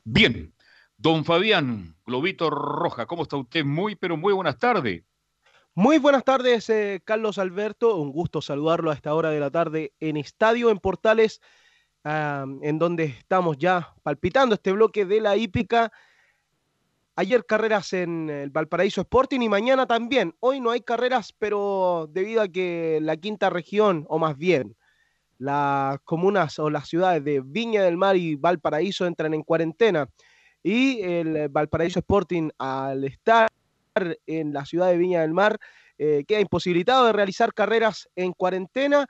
[0.04, 0.54] Bien,
[0.96, 3.66] don Fabián, Globito Roja, ¿cómo está usted?
[3.66, 5.04] Muy, pero muy buenas tardes.
[5.78, 7.98] Muy buenas tardes, eh, Carlos Alberto.
[7.98, 11.42] Un gusto saludarlo a esta hora de la tarde en Estadio en Portales,
[12.06, 15.92] ah, en donde estamos ya palpitando este bloque de la hípica.
[17.18, 20.34] Ayer carreras en el Valparaíso Sporting y mañana también.
[20.40, 24.78] Hoy no hay carreras, pero debido a que la quinta región, o más bien
[25.40, 30.08] las comunas o las ciudades de Viña del Mar y Valparaíso entran en cuarentena.
[30.64, 33.50] Y el Valparaíso Sporting, al estar
[34.26, 35.60] en la ciudad de Viña del Mar,
[35.98, 39.08] eh, queda imposibilitado de realizar carreras en cuarentena.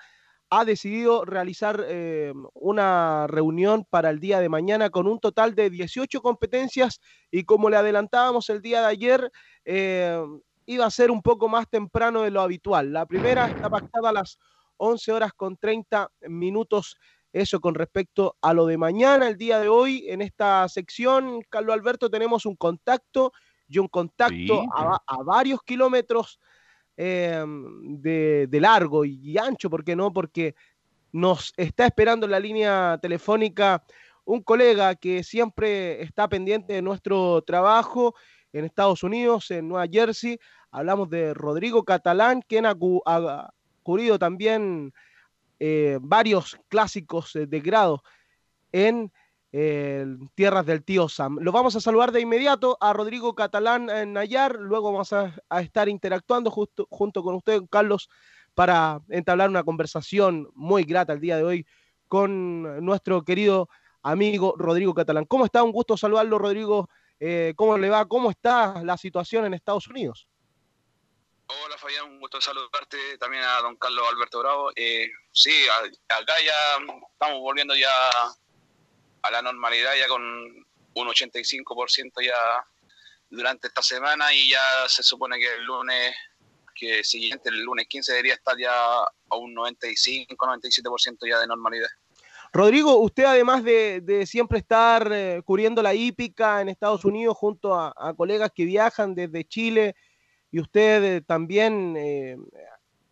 [0.49, 5.69] Ha decidido realizar eh, una reunión para el día de mañana con un total de
[5.69, 6.99] 18 competencias
[7.31, 9.31] y como le adelantábamos el día de ayer,
[9.65, 10.21] eh,
[10.67, 12.93] iba a ser un poco más temprano de lo habitual.
[12.93, 14.37] La primera está pactada a las
[14.77, 16.97] 11 horas con 30 minutos.
[17.33, 21.73] Eso con respecto a lo de mañana, el día de hoy, en esta sección, Carlos
[21.73, 23.33] Alberto, tenemos un contacto
[23.67, 26.39] y un contacto a, a varios kilómetros
[26.97, 27.43] eh,
[27.81, 30.13] de, de, largo y ancho, ¿por qué no?
[30.13, 30.55] Porque
[31.11, 33.83] nos está esperando en la línea telefónica
[34.23, 38.15] un colega que siempre está pendiente de nuestro trabajo
[38.53, 40.39] en Estados Unidos, en Nueva Jersey.
[40.71, 43.49] Hablamos de Rodrigo Catalán, quien ha, ha
[43.83, 44.93] cubrido también
[45.59, 48.03] eh, varios clásicos de grado
[48.71, 49.11] en
[49.51, 51.37] tierras del tío Sam.
[51.39, 55.87] Lo vamos a saludar de inmediato a Rodrigo Catalán en Nayar, luego vamos a, estar
[55.87, 58.09] interactuando justo, junto con usted, Carlos,
[58.53, 61.67] para entablar una conversación muy grata el día de hoy
[62.07, 63.69] con nuestro querido
[64.03, 65.25] amigo Rodrigo Catalán.
[65.25, 65.63] ¿Cómo está?
[65.63, 66.89] Un gusto saludarlo, Rodrigo.
[67.19, 68.05] Eh, ¿Cómo le va?
[68.07, 70.27] ¿Cómo está la situación en Estados Unidos?
[71.47, 74.71] Hola Fabián, un gusto saludarte también a don Carlos Alberto Bravo.
[74.75, 75.51] Eh, sí,
[76.09, 76.83] acá ya
[77.13, 77.89] estamos volviendo ya
[79.25, 82.33] a la normalidad ya con un 85% ya
[83.29, 86.15] durante esta semana y ya se supone que el lunes
[86.75, 91.87] que siguiente, el lunes 15, debería estar ya a un 95-97% ya de normalidad.
[92.51, 98.13] Rodrigo, usted además de, siempre estar eh, cubriendo la hípica en Estados Unidos junto a,
[98.15, 99.95] colegas que viajan desde Chile
[100.51, 102.37] y usted eh, también eh,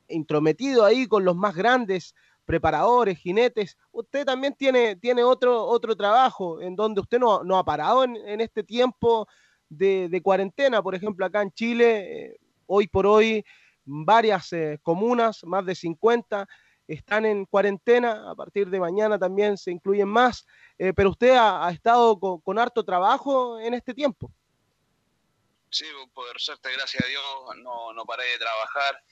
[0.07, 2.15] intrometido ahí con los más grandes
[2.45, 7.63] preparadores, jinetes, usted también tiene, tiene otro, otro trabajo en donde usted no, no ha
[7.63, 9.27] parado en, este tiempo
[9.69, 13.43] de, cuarentena, por ejemplo, acá en Chile, eh, hoy por hoy,
[13.85, 16.47] varias eh, comunas, más de 50,
[16.87, 20.45] están en cuarentena, a partir de mañana también se incluyen más,
[20.77, 24.31] eh, pero usted ha, estado con harto trabajo en este tiempo.
[25.73, 27.23] Sí, por suerte, gracias a Dios,
[27.63, 29.03] no, no paré de trabajar.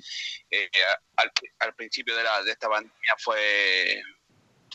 [0.52, 0.70] Eh,
[1.16, 4.00] al, al, principio de, la, de esta pandemia fue,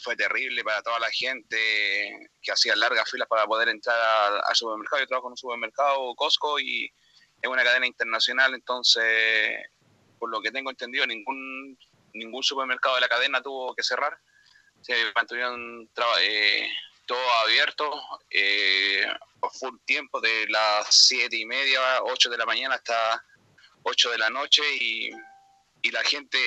[0.02, 3.96] fue terrible para toda la gente que hacía largas filas para poder entrar
[4.44, 5.00] al, supermercado.
[5.00, 6.92] Yo trabajo en un supermercado, Costco, y
[7.40, 9.70] es una cadena internacional, entonces,
[10.18, 11.78] por lo que tengo entendido, ningún,
[12.14, 14.18] ningún supermercado de la cadena tuvo que cerrar.
[14.80, 15.88] Se mantuvieron
[16.20, 16.68] eh,
[17.06, 17.90] todo abierto,
[18.30, 19.06] eh,
[19.58, 23.24] full tiempo, de las siete y media, 8 de la mañana hasta
[23.84, 25.10] 8 de la noche y,
[25.82, 26.38] y la gente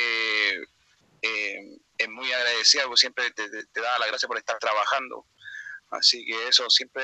[1.21, 5.25] eh, es muy agradecida siempre te, te, da la gracia por estar trabajando.
[5.91, 7.03] Así que eso siempre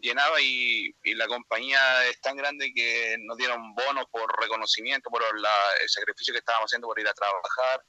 [0.00, 1.78] llenaba y, y, la compañía
[2.08, 5.50] es tan grande que nos dieron bonos por reconocimiento, por la,
[5.82, 7.82] el sacrificio que estábamos haciendo por ir a trabajar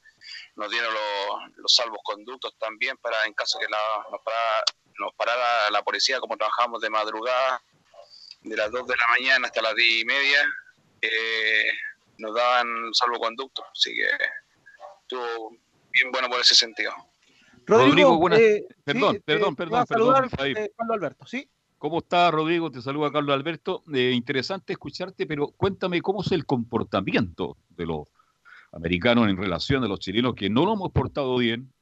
[0.56, 3.78] nos dieron los, los salvoconductos también para en caso que la,
[4.10, 4.64] nos, parara,
[4.98, 7.62] nos parara la policía, como trabajamos de madrugada,
[8.42, 10.48] de las 2 de la mañana hasta las 10 y media,
[11.00, 11.72] eh,
[12.18, 14.08] nos daban salvoconductos, así que
[15.02, 15.50] estuvo
[15.90, 16.92] bien bueno por ese sentido.
[17.64, 18.40] Rodrigo, Rodrigo buenas...
[18.40, 21.48] eh, perdón, sí, perdón, perdón, perdón, eh, Carlos Alberto, ¿sí?
[21.82, 22.70] ¿Cómo está, Rodrigo?
[22.70, 23.82] Te saluda Carlos Alberto.
[23.92, 28.06] Eh, interesante escucharte, pero cuéntame cómo es el comportamiento de los
[28.70, 31.72] americanos en relación a los chilenos que no lo hemos portado bien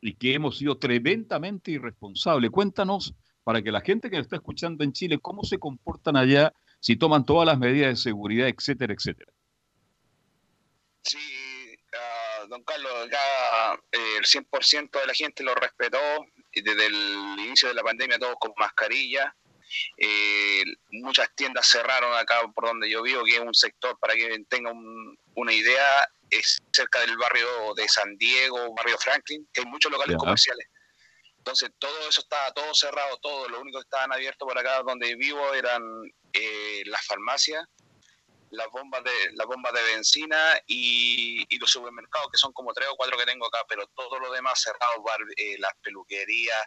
[0.00, 2.50] y que hemos sido tremendamente irresponsables.
[2.50, 3.12] Cuéntanos,
[3.44, 6.96] para que la gente que nos está escuchando en Chile, cómo se comportan allá, si
[6.96, 9.30] toman todas las medidas de seguridad, etcétera, etcétera.
[11.02, 15.98] Sí, uh, don Carlos, ya eh, el 100% de la gente lo respetó
[16.50, 16.94] desde el
[17.40, 19.36] inicio de la pandemia, todos con mascarilla.
[19.96, 24.44] Eh, muchas tiendas cerraron acá por donde yo vivo, que es un sector, para que
[24.48, 29.66] tengan un, una idea, es cerca del barrio de San Diego, barrio Franklin, que hay
[29.66, 30.18] muchos locales yeah.
[30.18, 30.66] comerciales.
[31.38, 35.16] Entonces todo eso estaba todo cerrado, todo, lo único que estaban abiertos por acá donde
[35.16, 35.82] vivo eran
[36.34, 37.64] eh, las farmacias
[38.50, 42.88] las bombas de las bombas de benzina y, y, los supermercados que son como tres
[42.88, 45.04] o cuatro que tengo acá pero todo lo demás cerrado
[45.36, 46.60] eh, las peluquerías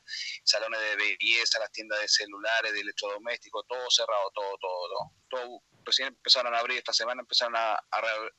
[0.44, 5.64] salones de belleza las tiendas de celulares de electrodomésticos todo cerrado todo todo todo, todo
[5.86, 7.80] recién empezaron a abrir esta semana empezaron a,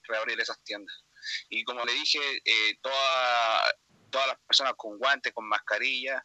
[0.05, 1.05] reabrir esas tiendas.
[1.49, 3.75] Y como le dije eh, toda,
[4.11, 6.25] todas las personas con guantes con mascarilla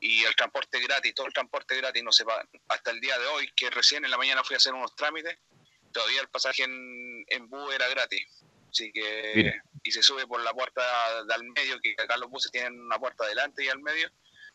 [0.00, 3.26] y el transporte gratis, todo el transporte gratis no se paga hasta el día de
[3.26, 5.38] hoy, que recién en la mañana fui a hacer unos trámites,
[5.92, 8.44] todavía el pasaje en, en bus era gratis.
[8.70, 10.82] Así que, y se sube por la puerta
[11.24, 14.08] del medio, que acá los buses tienen una puerta delante y al medio,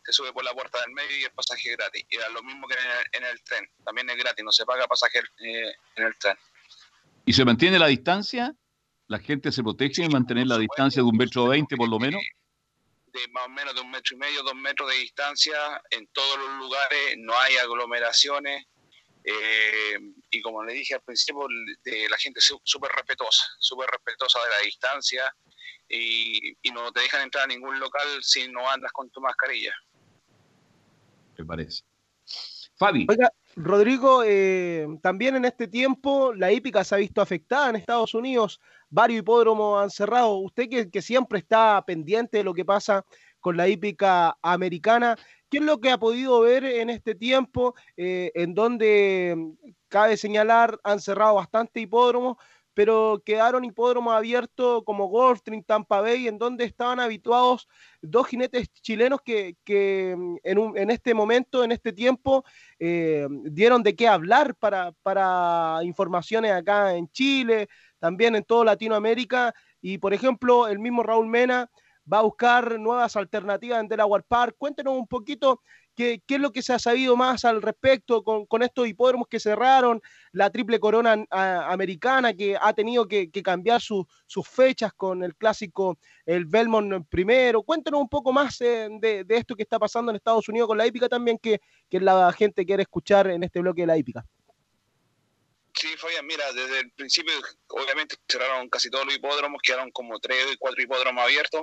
[0.04, 2.06] se sube por la puerta del medio y el pasaje es gratis.
[2.08, 2.76] Y era lo mismo que
[3.12, 6.36] en el, tren, también es gratis, no se paga pasaje eh, en el tren.
[7.26, 8.54] ¿Y se mantiene la distancia?
[9.08, 12.22] ¿La gente se protege en mantener la distancia de un metro veinte por lo menos?
[13.16, 15.56] de más o menos de un metro y medio, dos metros de distancia
[15.90, 18.66] en todos los lugares, no hay aglomeraciones.
[19.24, 19.98] Eh,
[20.36, 21.46] y como le dije al principio,
[21.84, 25.34] de la gente súper respetuosa, súper respetuosa de la distancia
[25.88, 29.72] y, no te dejan entrar a ningún local si no andas con tu mascarilla.
[31.38, 31.84] Me parece.
[32.76, 33.06] Fabi.
[33.08, 38.12] Oiga, Rodrigo, eh, también en este tiempo la hípica se ha visto afectada en Estados
[38.12, 40.36] Unidos varios hipódromos han cerrado.
[40.38, 43.04] Usted que, siempre está pendiente de lo que pasa
[43.40, 45.16] con la hípica americana,
[45.48, 50.18] ¿qué es lo que ha podido ver en este tiempo eh, en donde, mm, cabe
[50.18, 52.36] señalar, han cerrado bastante hipódromos,
[52.74, 57.66] pero quedaron hipódromos abiertos como Gulfstream, Tampa Bay, en donde estaban habituados
[58.02, 59.56] dos jinetes chilenos que,
[60.14, 62.44] mm, en, este momento, en este tiempo,
[62.78, 67.66] eh, dieron de qué hablar para, para informaciones acá en Chile,
[67.98, 69.54] también en toda Latinoamérica.
[69.80, 71.70] Y por ejemplo, el mismo Raúl Mena
[72.12, 74.56] va a buscar nuevas alternativas en Delaware Park.
[74.58, 75.62] Cuéntenos un poquito
[75.96, 80.02] qué, es lo que se ha sabido más al respecto con, estos hipódromos que cerraron,
[80.32, 84.06] la triple corona americana que ha tenido que, cambiar sus
[84.48, 87.62] fechas con el clásico, el Belmont primero.
[87.62, 90.86] Cuéntenos un poco más eh, de, esto que está pasando en Estados Unidos con la
[90.86, 91.60] hípica también, que,
[91.90, 94.24] la gente quiere escuchar en este bloque de la hípica.
[95.74, 97.32] Sí, Fabián, mira, desde el principio
[97.68, 101.62] obviamente cerraron casi todos los hipódromos, quedaron como tres y cuatro hipódromos abiertos,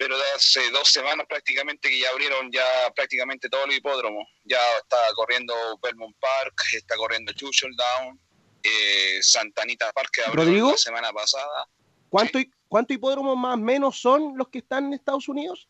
[0.00, 2.64] pero hace dos semanas prácticamente que ya abrieron ya
[2.96, 4.26] prácticamente todos los hipódromos.
[4.44, 8.18] Ya está corriendo Belmont Park, está corriendo Churchill Down,
[8.62, 11.68] eh, Santanita Park que abrió la semana pasada.
[12.08, 15.68] ¿Cuánto, ¿Cuántos hipódromos más o menos son los que están en Estados Unidos?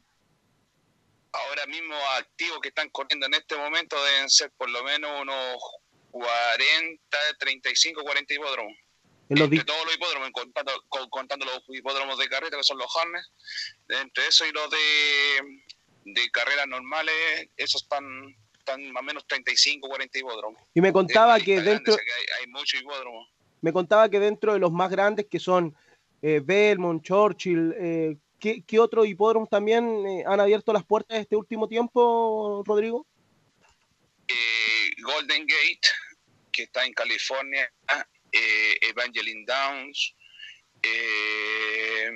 [1.33, 5.57] Ahora mismo activos que están corriendo en este momento deben ser por lo menos unos
[6.13, 7.03] 40,
[7.37, 8.77] 35, 40 hipódromos.
[9.31, 10.73] Entre todos los hipódromos, contando,
[11.11, 13.31] contando, los hipódromos de carrera, que son los harness,
[13.89, 17.15] entre eso y los de, de carreras normales,
[17.57, 18.05] esos están,
[18.59, 20.61] están más o menos 35, 40 hipódromos.
[20.75, 21.95] Y me contaba que dentro...
[21.95, 23.29] hay, muchos hipódromos.
[23.61, 25.77] Me contaba que dentro de los más grandes, que son
[26.23, 31.37] eh, Belmont, Churchill, eh, ¿qué, ¿qué, otros hipódromos también eh, han abierto las puertas este
[31.37, 33.07] último tiempo, Rodrigo?
[35.03, 35.89] Golden Gate,
[36.53, 37.73] que está en California,
[38.33, 40.15] eh, Evangeline Downs,
[40.83, 42.11] eh,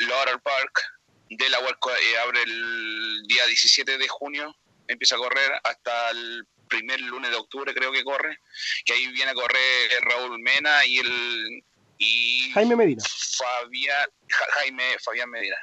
[0.00, 0.82] Laurel Park,
[1.30, 4.54] Delaware eh, abre el día 17 de junio,
[4.88, 8.38] empieza a correr hasta el primer lunes de octubre creo que corre,
[8.84, 11.64] que ahí viene a correr Raúl Mena y el
[11.98, 13.02] y Jaime Medina.
[13.36, 15.56] Fabián, Jaime Fabián Medina.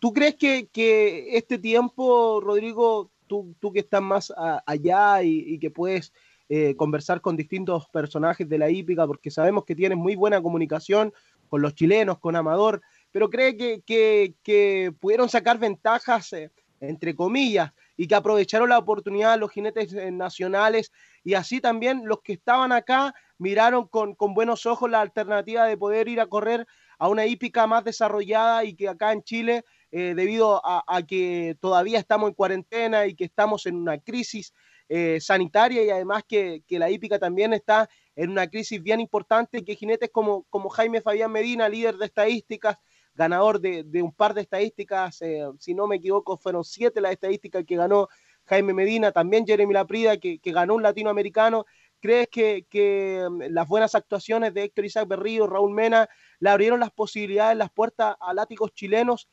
[0.00, 4.32] ¿Tú crees que, que este tiempo, Rodrigo, tú, tú que estás más
[4.66, 6.12] allá y, que puedes
[6.50, 11.12] eh, conversar con distintos personajes de la hípica, porque sabemos que tienes muy buena comunicación
[11.50, 12.80] con los chilenos, con Amador,
[13.12, 16.50] pero cree que, que, pudieron sacar ventajas, eh,
[16.80, 20.90] entre comillas, y que aprovecharon la oportunidad los jinetes eh, nacionales
[21.22, 25.76] y así también los que estaban acá miraron con, con buenos ojos la alternativa de
[25.76, 26.66] poder ir a correr
[26.98, 32.28] a una hípica más desarrollada y que acá en Chile debido a, que todavía estamos
[32.28, 34.52] en cuarentena y que estamos en una crisis
[34.88, 39.76] eh, sanitaria y además que, la hípica también está en una crisis bien importante que
[39.76, 42.78] jinetes como, como Jaime Fabián Medina, líder de estadísticas,
[43.14, 47.64] ganador de, un par de estadísticas, eh, si no me equivoco, fueron siete las estadísticas
[47.66, 48.08] que ganó
[48.44, 51.66] Jaime Medina, también Jeremy Laprida, que, que ganó un latinoamericano.
[52.00, 56.08] ¿Crees que, que, mm, las buenas actuaciones de Héctor Isaac Berrío, Raúl Mena,
[56.38, 59.28] le abrieron las posibilidades, las puertas a látigos chilenos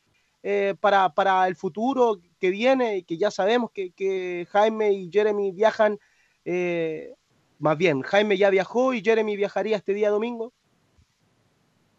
[0.48, 5.98] eh, para, para, el futuro que viene que ya sabemos que, Jaime y Jeremy viajan,
[6.44, 7.14] eh,
[7.58, 10.52] más bien, Jaime ya viajó y Jeremy viajaría este día domingo.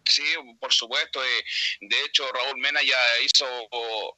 [0.05, 0.23] Sí,
[0.61, 1.21] por supuesto.
[1.21, 1.43] Eh,
[1.81, 3.45] de hecho, Raúl Mena ya hizo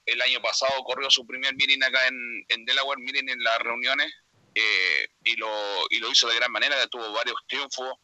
[0.05, 4.13] el año pasado, corrió su primer meeting acá en, Delaware, miren en las reuniones,
[4.53, 5.49] eh, y, lo,
[5.89, 7.95] y lo hizo de gran manera, tuvo varios triunfos,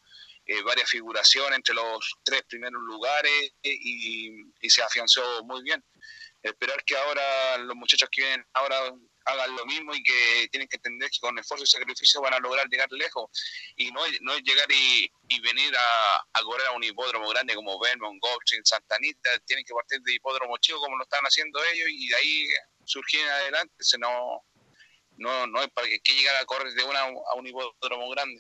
[0.46, 5.84] eh, varias figuraciones entre los tres primeros lugares y, y se afianzó muy bien.
[6.42, 8.94] Esperar que ahora los muchachos que vienen ahora
[9.26, 12.40] hagan lo mismo y que tienen que entender que con esfuerzo y sacrificio van a
[12.40, 13.30] lograr llegar lejos
[13.76, 18.22] y no, no llegar y, y venir a, correr a un hipódromo grande como Belmont,
[18.22, 22.08] Gulfstream, Santa Anita, tienen que partir de hipódromo chico como lo están haciendo ellos y
[22.08, 22.48] de ahí
[22.86, 24.46] surgir adelante, se no,
[25.18, 28.40] no, no es para que, que llegar a correr de una a un hipódromo grande.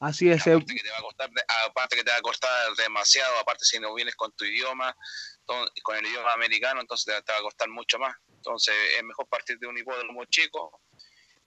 [0.00, 0.42] Así es.
[0.42, 1.30] Aparte que, te va a costar,
[1.66, 4.94] aparte que te va a costar demasiado, aparte si no vienes con tu idioma,
[5.44, 8.14] con el idioma americano, entonces te, te va a costar mucho más.
[8.32, 10.80] Entonces es mejor partir de un hipódromo chico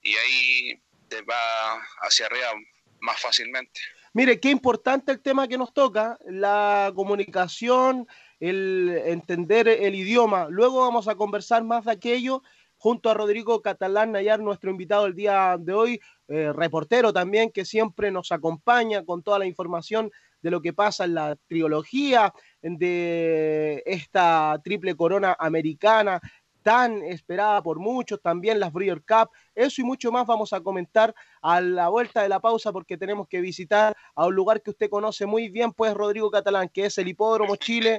[0.02, 2.52] y ahí te va hacia arriba
[3.00, 3.80] más fácilmente.
[4.14, 8.06] Mire, qué importante el tema que nos toca, la comunicación,
[8.40, 10.48] el entender el idioma.
[10.50, 12.42] Luego vamos a conversar más de aquello
[12.76, 16.00] junto a Rodrigo Catalán Nayar, nuestro invitado el día de hoy,
[16.32, 20.10] eh, reportero también, que siempre nos acompaña con toda la información
[20.40, 22.32] de lo que pasa en la trilogía
[22.62, 26.22] de esta triple corona americana,
[26.62, 31.14] tan esperada por muchos, también las Brewer Cup, eso y mucho más vamos a comentar
[31.42, 34.88] a la vuelta de la pausa porque tenemos que visitar a un lugar que usted
[34.88, 37.98] conoce muy bien, pues Rodrigo Catalán, que es el Hipódromo Chile.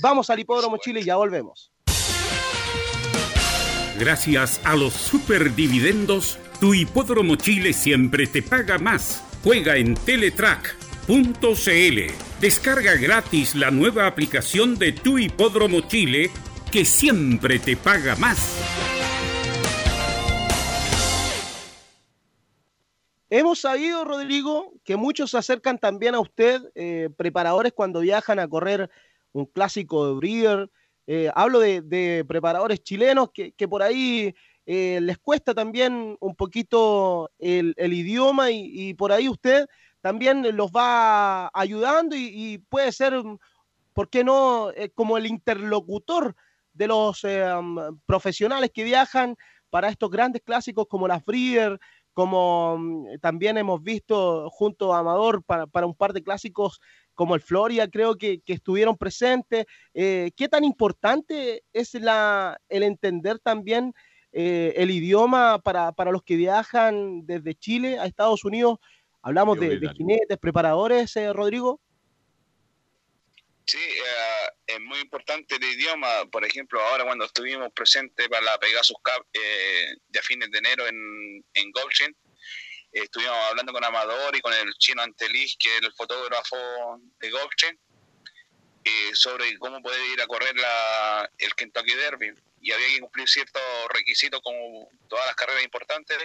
[0.00, 1.72] Vamos al Hipódromo Chile y ya volvemos.
[3.98, 9.22] Gracias a los superdividendos, tu Hipódromo Chile siempre te paga más.
[9.42, 11.10] Juega en Teletrack.cl.
[12.40, 16.30] Descarga gratis la nueva aplicación de tu Hipódromo Chile
[16.70, 18.58] que siempre te paga más.
[23.28, 28.48] Hemos sabido, Rodrigo, que muchos se acercan también a usted, eh, preparadores cuando viajan a
[28.48, 28.88] correr
[29.32, 30.70] un clásico de Breeder.
[31.08, 34.34] Eh, hablo de, preparadores chilenos que por ahí
[34.68, 39.68] eh, les cuesta también un poquito el, idioma y, por ahí usted
[40.00, 43.14] también los va ayudando y, puede ser,
[43.94, 46.34] ¿por qué no?, eh, como el interlocutor
[46.72, 49.36] de los eh, um, profesionales que viajan
[49.70, 51.78] para estos grandes clásicos como la Freer,
[52.12, 56.80] como um, también hemos visto junto a Amador para, un par de clásicos
[57.14, 59.64] como el Floria, creo que, estuvieron presentes.
[59.94, 63.94] ¿Qué tan importante es el entender también
[64.38, 68.78] eh, el idioma para, para, los que viajan desde Chile a Estados Unidos?
[69.22, 71.80] Hablamos de, de, jinetes, preparadores, eh, Rodrigo.
[73.66, 76.26] Sí, uh, es muy importante el idioma.
[76.30, 80.86] Por ejemplo, ahora cuando estuvimos presentes para la Pegasus Cup eh, de fines de enero
[80.86, 81.72] en, en
[82.92, 86.56] eh, estuvimos hablando con Amador y con el chino Antelis, que es el fotógrafo
[87.18, 87.76] de Gulfstream,
[88.84, 92.32] eh, sobre cómo poder ir a correr la, el Kentucky Derby.
[92.60, 96.18] Y había que cumplir ciertos requisitos como todas las carreras importantes.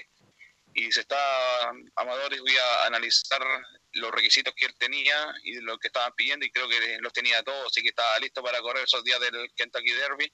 [0.73, 1.17] Y se está,
[1.95, 3.41] Amador, voy a analizar
[3.93, 7.43] los requisitos que él tenía y lo que estaban pidiendo y creo que los tenía
[7.43, 10.31] todos, así que estaba listo para correr esos días del Kentucky Derby.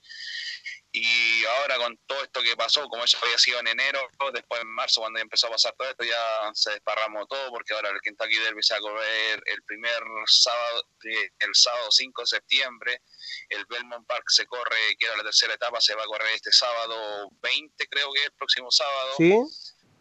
[0.91, 3.99] Y ahora con todo esto que pasó, como eso había sido en enero,
[4.33, 7.89] después en marzo cuando empezó a pasar todo esto ya se desparramó todo porque ahora
[7.89, 13.01] el Kentucky Derby se va a correr el primer sábado, el sábado 5 de septiembre,
[13.49, 16.51] el Belmont Park se corre, que era la tercera etapa, se va a correr este
[16.51, 19.15] sábado 20 creo que es el próximo sábado.
[19.17, 19.43] Sí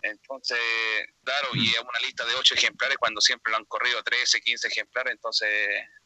[0.06, 0.58] entonces,
[1.24, 4.68] claro, y es una lista de 8 ejemplares cuando siempre lo han corrido 13, 15
[4.68, 5.50] ejemplares, entonces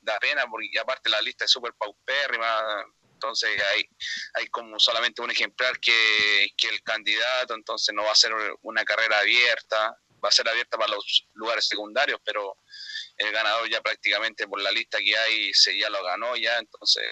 [0.01, 3.85] da pena porque aparte la lista es súper paupérrima, entonces hay,
[4.35, 8.33] hay como solamente un ejemplar que, que el candidato, entonces no va a ser
[8.63, 12.57] una carrera abierta, va a ser abierta para los lugares secundarios, pero
[13.17, 17.05] el ganador ya prácticamente por la lista que hay se ya lo ganó ya, entonces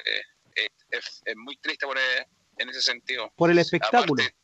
[0.55, 2.27] es, es, es muy triste por el,
[2.59, 3.33] en ese sentido.
[3.37, 4.23] Por el espectáculo.
[4.23, 4.35] Aparte,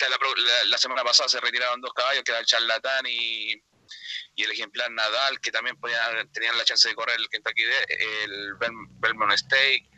[0.00, 3.52] la, la, la, semana pasada se retiraron dos caballos, que era el charlatán y,
[4.34, 8.54] y el ejemplar Nadal, que también podían, tenían la chance de correr el Kentucky, el
[9.00, 9.88] Belmont State.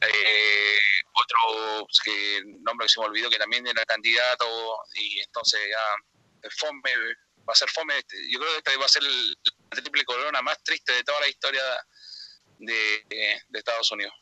[0.00, 0.78] Eh,
[1.14, 6.50] otro pues, que nombre que se me olvidó que también era candidato y entonces ya
[6.50, 6.82] fome
[7.48, 7.94] va a ser fome
[8.28, 11.28] yo creo que esta va a ser la triple corona más triste de toda la
[11.28, 11.62] historia
[12.58, 13.04] de,
[13.48, 14.12] de Estados Unidos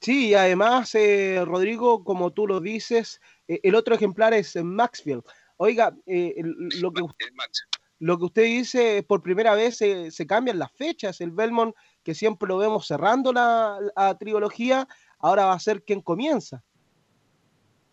[0.00, 5.24] Sí, y además, eh, Rodrigo, como tú lo dices, eh, el otro ejemplar es Maxfield.
[5.56, 7.02] Oiga, eh, lo, que,
[7.98, 11.20] lo que usted dice, por primera vez se, se cambian las fechas.
[11.20, 14.86] El Belmont, que siempre lo vemos cerrando la, la, trilogía,
[15.18, 16.62] ahora va a ser quien comienza.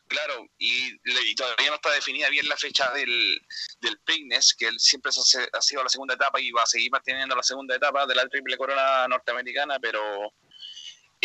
[0.07, 3.41] Claro, y, y, todavía no está definida bien la fecha del,
[3.81, 7.35] del Preakness, que él siempre ha sido la segunda etapa y va a seguir manteniendo
[7.35, 10.31] la segunda etapa de la triple corona norteamericana, pero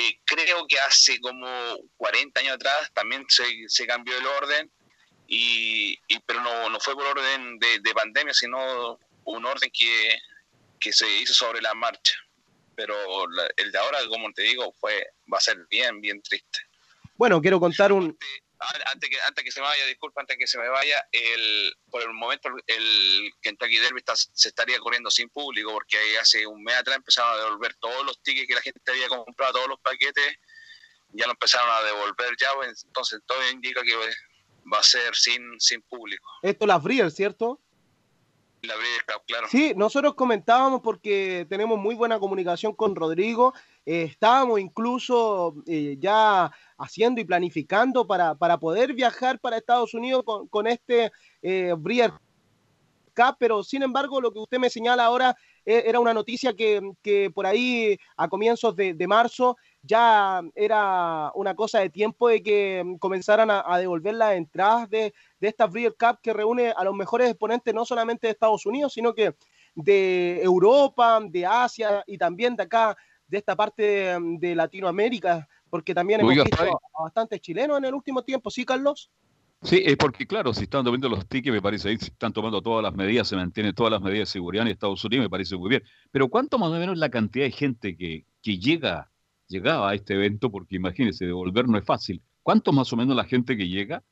[0.09, 1.49] eh, creo que hace como
[1.97, 4.71] 40 años atrás también se, se, cambió el orden
[5.27, 10.19] y, y pero no, no fue por orden de, de pandemia, sino un orden que,
[10.79, 12.15] que se hizo sobre la marcha.
[12.75, 16.61] Pero la- el de ahora, como te digo, fue va a ser bien, bien triste.
[17.17, 18.17] Bueno, quiero contar un...
[18.87, 22.03] Antes que, antes que se me vaya, disculpa, antes que se me vaya, el, por
[22.03, 26.77] el momento el Kentucky Derby está- se estaría corriendo sin público porque hace un mes
[26.77, 30.37] atrás empezaron a devolver todos los tickets que la gente había comprado, todos los paquetes,
[31.13, 33.97] ya lo empezaron a devolver ya, pues, entonces todo indica que
[34.71, 36.29] va a ser sin, sin público.
[36.43, 37.61] Esto las Breeders, ¿cierto?
[38.63, 39.49] La Cup, claro.
[39.49, 43.55] Sí, nosotros comentábamos porque tenemos muy buena comunicación con Rodrigo.
[43.91, 46.49] Eh, estábamos incluso eh, ya
[46.79, 51.11] haciendo y planificando para, para poder viajar para Estados Unidos con, este
[51.43, 52.15] eh, Breeders'
[53.17, 55.37] Cup, pero sin embargo lo que usted me señala ahora
[55.67, 61.57] eh, era una noticia que, que por ahí a comienzos de, marzo ya era una
[61.57, 65.97] cosa de tiempo de que mm, comenzaran a, devolver las entradas de, de esta Breeders'
[65.99, 69.35] Cup que reúne a los mejores exponentes no solamente de Estados Unidos, sino que
[69.75, 72.97] de Europa, de Asia y también de acá,
[73.31, 77.85] de esta parte mm, de Latinoamérica, porque también hemos Oiga, visto a bastantes chilenos en
[77.85, 79.11] el último tiempo, ¿sí, Carlos?
[79.63, 82.63] Sí, es porque, claro, si están tomando los tickets, me parece ahí, si están tomando
[82.63, 85.57] todas las medidas, se mantienen todas las medidas de seguridad en Estados Unidos, me parece
[85.57, 85.85] muy bien.
[86.11, 89.11] Pero ¿cuánto más o menos la cantidad de gente que, que llega,
[89.49, 90.51] llegaba a este evento?
[90.51, 92.23] Porque imagínense, devolver no es fácil.
[92.43, 94.03] ¿Cuánto más o menos la gente que llega?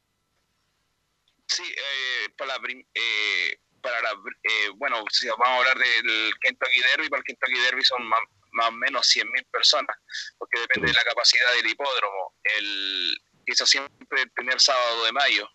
[1.47, 7.09] Sí, eh, para eh, para la, eh, bueno, si vamos a hablar del Kentucky Derby,
[7.09, 8.21] para el Kentucky Derby son más,
[8.53, 9.97] más o menos 100.000 personas,
[10.39, 12.35] porque depende de la capacidad del hipódromo.
[12.43, 15.49] El, eso siempre el primer sábado de mayo.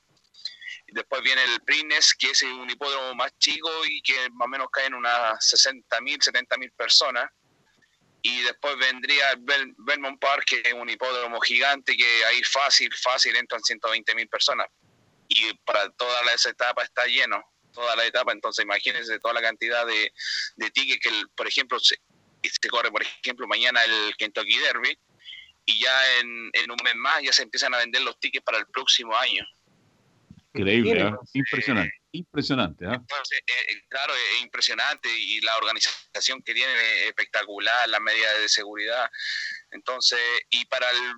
[0.88, 4.68] Después viene el Prines, que es un hipódromo más chico y que más o menos
[4.72, 7.32] caen unas 60.000, 70.000 personas.
[8.22, 12.94] Y después vendría el Bel- Belmont Park, que es un hipódromo gigante que ahí fácil,
[12.96, 14.68] fácil entran 120.000 personas
[15.28, 17.42] y para toda la- esa etapa está lleno,
[17.74, 20.14] toda la etapa, entonces imagínense toda la cantidad de,
[20.58, 21.80] de tickets que, el- por ejemplo,
[22.50, 24.98] se, se corre, por ejemplo, mañana el Kentucky Derby
[25.66, 28.58] y ya en, en un mes más ya se empiezan a vender los tickets para
[28.58, 29.46] el próximo año.
[30.56, 31.18] Increíble, ¿ah?
[31.34, 32.86] impresionante, impresionante.
[32.86, 32.94] ¿ah?
[32.94, 38.38] Entonces, eh, eh, claro, es impresionante y la organización que tienen es espectacular, las medidas
[38.40, 39.10] de seguridad.
[39.72, 40.20] Entonces,
[40.52, 41.14] y para el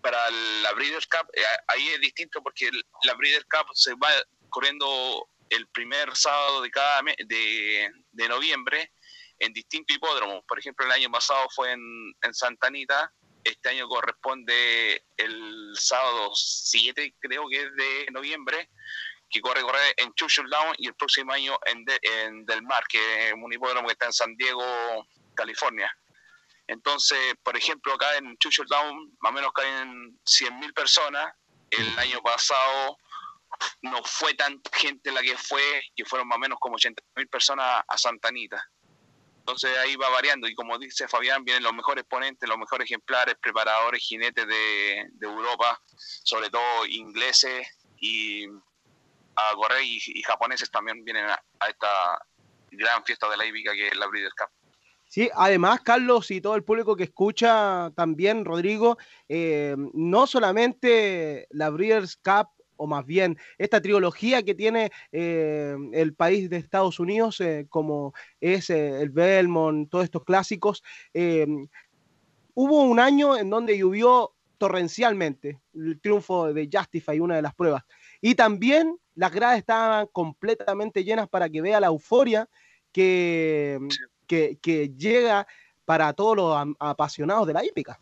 [0.00, 0.30] para
[0.62, 4.08] la Breeders' Cup, eh, ahí es distinto porque el- la Breeders' Cup se va
[4.48, 8.92] corriendo el primer sábado de cada mes, de, de noviembre
[9.38, 10.44] en distintos hipódromos.
[10.46, 13.12] Por ejemplo, el año pasado fue en, en Santa Anita,
[13.44, 18.70] este año corresponde el sábado 7, creo que es de noviembre,
[19.30, 23.28] que corre corre en Churchill Down y el próximo año en, en Del Mar, que
[23.28, 24.64] es un hipódromo que está en San Diego,
[25.34, 25.90] California.
[26.66, 31.32] Entonces, por ejemplo, acá en Churchill Down más o menos caen 100.000 personas.
[31.70, 32.98] El año pasado
[33.82, 37.82] no fue tanta gente la que fue, que fueron más o menos como 80.000 personas
[37.86, 38.62] a Santa Anita.
[39.48, 43.34] Entonces ahí va variando y como dice Fabián, vienen los mejores ponentes, los mejores ejemplares,
[43.40, 45.80] preparadores, jinetes de, Europa,
[46.22, 47.66] sobre todo ingleses
[47.98, 52.20] y a correr y, y japoneses también vienen a, a esta
[52.72, 54.50] gran fiesta de la hípica que es la Breeders' Cup.
[55.08, 58.98] Sí, además, Carlos y todo el público que escucha también, Rodrigo,
[59.30, 62.48] eh, no solamente la Breeders' Cup,
[62.78, 68.14] o más bien esta trilogía que tiene eh, el país de Estados Unidos, eh, como
[68.40, 70.82] es eh, el Belmont, todos estos clásicos,
[71.12, 71.46] eh,
[72.54, 77.84] hubo un año en donde llovió torrencialmente el triunfo de Justify, una de las pruebas.
[78.20, 82.48] Y también las gradas estaban completamente llenas para que vea la euforia
[82.92, 83.78] que,
[84.26, 85.46] que, que llega
[85.84, 88.00] para todos los apasionados de la hípica.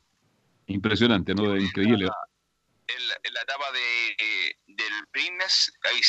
[0.66, 1.56] Impresionante, ¿no?
[1.56, 2.08] Increíble.
[2.88, 6.00] en la etapa de, del Brignes, ahí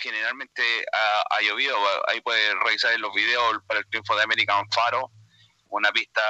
[0.00, 0.62] generalmente
[0.92, 1.76] ha, ha llovido,
[2.08, 5.10] ahí puedes revisar en los videos para el triunfo de American Faro,
[5.68, 6.22] una pista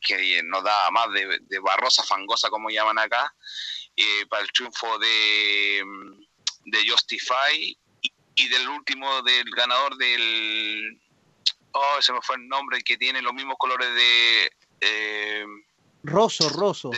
[0.00, 3.34] que nos da más de, de barrosa fangosa, como llaman acá,
[3.96, 5.82] eh, para el triunfo de,
[6.64, 11.00] de Justify y, y del último, del ganador del...
[11.72, 14.52] Oh, se me fue el nombre, que tiene los mismos colores de...
[14.80, 15.46] eh,
[16.02, 16.90] Rosso, Rosso.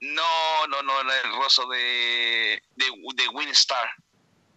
[0.00, 2.84] No, no, no, el roso de, de,
[3.14, 3.88] de Winstar.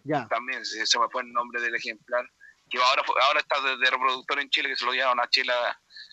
[0.04, 0.26] Ya.
[0.28, 2.24] También se, se me fue el nombre del ejemplar.
[2.68, 5.52] Que ahora, ahora está de, de reproductor en Chile, que se lo llevaron a Chile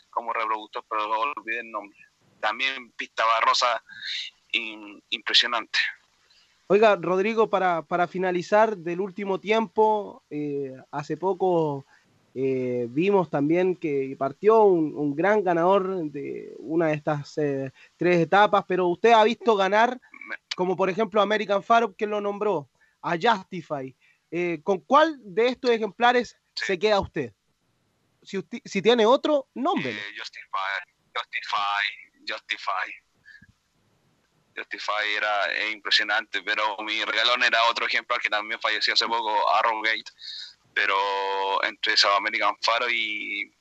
[0.09, 1.97] como reproductor, pero olvidé el nombre.
[2.39, 3.83] También pista barrosa
[4.51, 5.79] in- impresionante.
[6.67, 11.85] Oiga, Rodrigo, para, para finalizar del último tiempo, eh, hace poco
[12.41, 18.19] eh, vimos también que partió un, un gran ganador de una de estas eh, tres
[18.19, 19.99] etapas, pero usted ha visto ganar
[20.59, 22.69] como por ejemplo American Faro, que lo nombró,
[23.01, 23.95] a Justify.
[24.29, 27.33] Eh, ¿Con cuál de estos ejemplares se queda usted?
[28.21, 29.97] Si, usted, si tiene otro, nómbrelo.
[29.97, 30.79] Eh, Justify,
[31.15, 32.93] Justify, Justify.
[34.53, 39.31] Justify era es impresionante, pero mi regalón era otro ejemplar que también falleció hace poco,
[39.55, 40.11] Arrowgate.
[40.73, 43.51] Pero entre South American Faro y,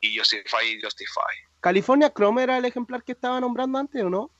[0.00, 1.34] y Justify, Justify.
[1.60, 4.30] ¿California Chrome era el ejemplar que estaba nombrando antes o no?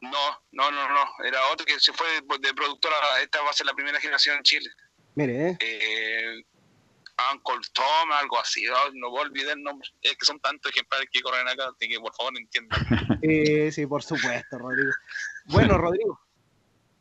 [0.00, 1.24] No, no, no, no.
[1.24, 2.06] Era otro que se fue
[2.40, 2.96] de productora.
[3.22, 4.70] Esta va a ser la primera generación en Chile.
[5.14, 5.58] Mire, eh.
[5.60, 6.42] eh
[7.32, 8.64] Uncle Tom, algo así.
[8.94, 9.88] No, voy a olvidar el nombre.
[10.00, 11.70] Es que son tantos ejemplares que corren acá.
[11.78, 12.80] que por favor entiendan.
[13.22, 14.90] Eh, sí, por supuesto, Rodrigo.
[15.46, 16.20] Bueno, Rodrigo.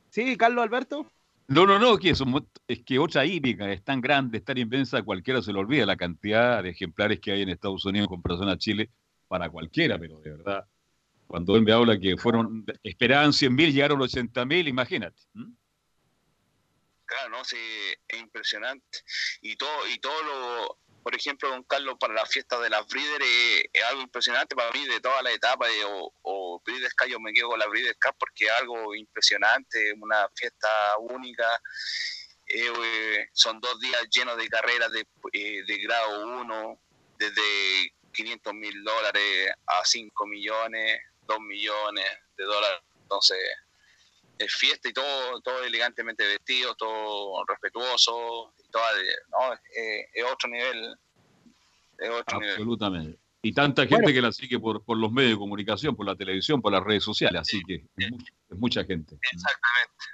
[0.10, 1.12] Sí, Carlos Alberto.
[1.48, 2.24] No, no, no, que es,
[2.86, 6.64] que otra hípica es tan grande, es tan inmensa, cualquiera se lo olvida la cantidad
[6.64, 8.90] de ejemplares que hay en Estados Unidos con comparación a Chile
[9.28, 10.66] para cualquiera, pero de verdad
[11.32, 15.22] cuando él me habla que fueron, esperaban 100.000, llegaron 80.000, imagínate.
[17.06, 17.56] Claro, no, sí,
[18.06, 19.00] es impresionante.
[19.42, 23.26] Y todo, y todo lo, por ejemplo, don Carlos, para la fiesta de las Breeders
[23.74, 27.34] es, algo impresionante para mí de toda la etapa o, o Breeders Cup, yo me
[27.34, 30.70] quedo con la Breeders Cup porque es algo impresionante, una fiesta
[31.00, 31.62] única.
[32.48, 36.82] Eh, son dos días llenos de carreras de, eh, de grado 1,
[37.18, 41.02] desde 500 mil dólares a 5 millones,
[41.40, 42.06] millones
[42.38, 42.82] de dólares.
[43.02, 43.38] Entonces,
[44.38, 50.96] es fiesta y todo, todo elegantemente vestido, todo respetuoso, no, es, otro nivel.
[51.98, 53.20] Es otro Absolutamente.
[53.44, 56.62] Y tanta gente que la sigue por, por los medios de comunicación, por la televisión,
[56.62, 58.12] por las redes sociales, así que es,
[58.52, 59.18] mucha, gente.
[59.32, 60.06] Exactamente.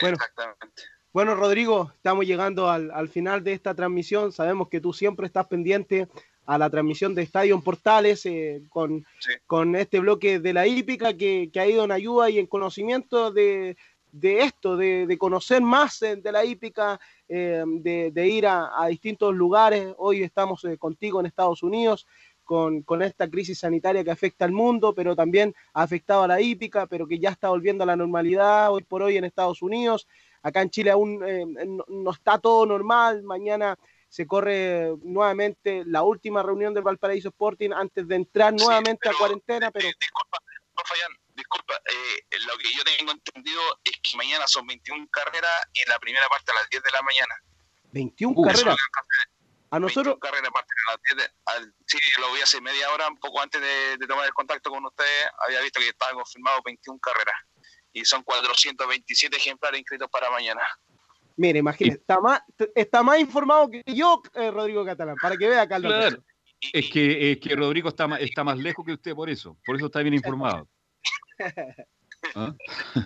[0.00, 0.82] Bueno, Exactamente.
[1.12, 4.32] Bueno, Rodrigo, estamos llegando al, al, final de esta transmisión.
[4.32, 6.08] Sabemos que tú siempre estás pendiente
[6.46, 9.04] a la transmisión de Estadio en Portales eh, con,
[9.46, 13.76] con, este bloque de la hípica que, ha ido en ayuda y en conocimiento de,
[14.22, 19.94] esto, de, conocer más eh, de la hípica, eh, de, ir a, distintos lugares.
[19.98, 22.06] Hoy estamos contigo en Estados Unidos.
[22.44, 26.40] Con, con, esta crisis sanitaria que afecta al mundo, pero también ha afectado a la
[26.40, 30.06] hípica, pero que ya está volviendo a la normalidad hoy por hoy en Estados Unidos.
[30.42, 31.18] Acá en Chile aún
[31.88, 33.24] no está todo normal.
[33.24, 33.76] Mañana
[34.08, 39.70] se corre nuevamente la última reunión del Valparaíso Sporting antes de entrar nuevamente a cuarentena,
[39.70, 39.88] pero...
[39.88, 40.38] disculpa,
[41.36, 45.98] disculpa, eh, lo que yo tengo entendido es que mañana son 21 carreras y la
[45.98, 47.34] primera parte a las 10 de la mañana.
[47.92, 48.76] 21 carreras.
[49.70, 50.16] A nosotros...
[50.20, 53.96] Carreras a las 10 de, sí, lo vi hace media hora, un poco antes de,
[53.98, 57.36] de tomar el contacto con ustedes, había visto que estaban confirmados 21 carreras
[57.92, 60.60] y son 427 ejemplares inscritos para mañana.
[61.36, 62.40] Mire, imagínese, está más,
[62.74, 65.92] está más informado que yo, eh, Rodrigo Catalán, para que vea, Carlos.
[65.92, 66.24] Claro.
[66.72, 69.76] Es que, es que Rodrigo está más, está más lejos que usted por eso, por
[69.76, 70.68] eso está bien informado.
[72.34, 72.54] ¿Ah?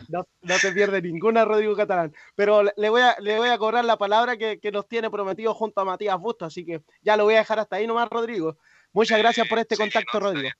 [0.09, 2.15] No, no, se pierde ninguna, Rodrigo Catalán.
[2.37, 5.53] Pero le voy a, le voy a cobrar la palabra que, que, nos tiene prometido
[5.55, 8.57] junto a Matías Busto, así que ya lo voy a dejar hasta ahí nomás, Rodrigo.
[8.93, 10.51] Muchas gracias por este contacto, Rodrigo.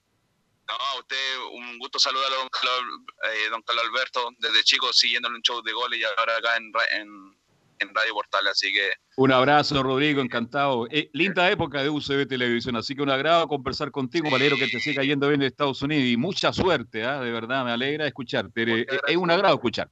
[0.67, 3.01] No, a usted un gusto saludar a don Carlos,
[3.33, 6.71] eh, don Carlos Alberto, desde chico siguiendo un show de goles y ahora acá en,
[6.93, 7.40] en
[7.81, 8.91] en Radio Portal, así que...
[9.17, 10.87] Un abrazo, Rodrigo, encantado.
[10.89, 14.79] Eh, linda época de UCB Televisión, así que un agrado conversar contigo, Valero, que te
[14.79, 17.19] siga yendo bien de Estados Unidos y mucha suerte, ¿ah?
[17.19, 18.81] de verdad, me alegra escucharte.
[18.81, 19.89] Eh, es un agrado escuchar.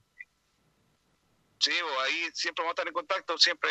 [1.60, 1.72] Sí,
[2.06, 3.70] ahí siempre vamos a estar en contacto, siempre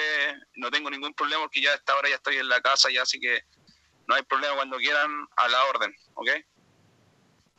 [0.57, 3.03] no tengo ningún problema porque ya a esta hora ya estoy en la casa ya,
[3.03, 3.41] así que
[4.07, 6.31] no hay problema cuando quieran a la orden, ¿ok?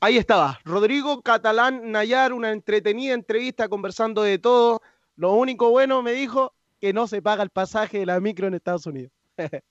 [0.02, 4.82] Ahí estaba, Rodrigo Catalán Nayar, una entretenida entrevista conversando de todo
[5.20, 8.54] lo único bueno, me dijo, que no se paga el pasaje de la micro en
[8.54, 9.12] Estados Unidos.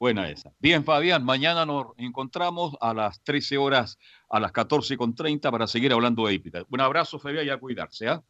[0.00, 0.52] Buena esa.
[0.58, 3.96] Bien, Fabián, mañana nos encontramos a las 13 horas,
[4.28, 6.64] a las 14.30 para seguir hablando de Épita.
[6.68, 8.08] Un abrazo, Fabián, y a cuidarse.
[8.08, 8.20] ¿ah?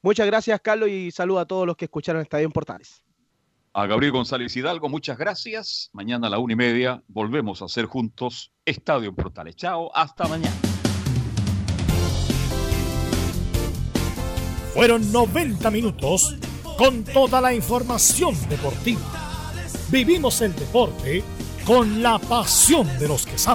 [0.00, 3.04] Muchas gracias, Carlos, y saludo a todos los que escucharon Estadio en Portales.
[3.74, 5.90] A Gabriel González Hidalgo, muchas gracias.
[5.92, 9.54] Mañana a la una y media volvemos a hacer juntos Estadio en Portales.
[9.54, 10.56] Chao, hasta mañana.
[14.74, 16.36] Fueron 90 minutos
[16.78, 19.00] con toda la información deportiva.
[19.90, 21.24] Vivimos el deporte
[21.64, 23.48] con la pasión de los que saben.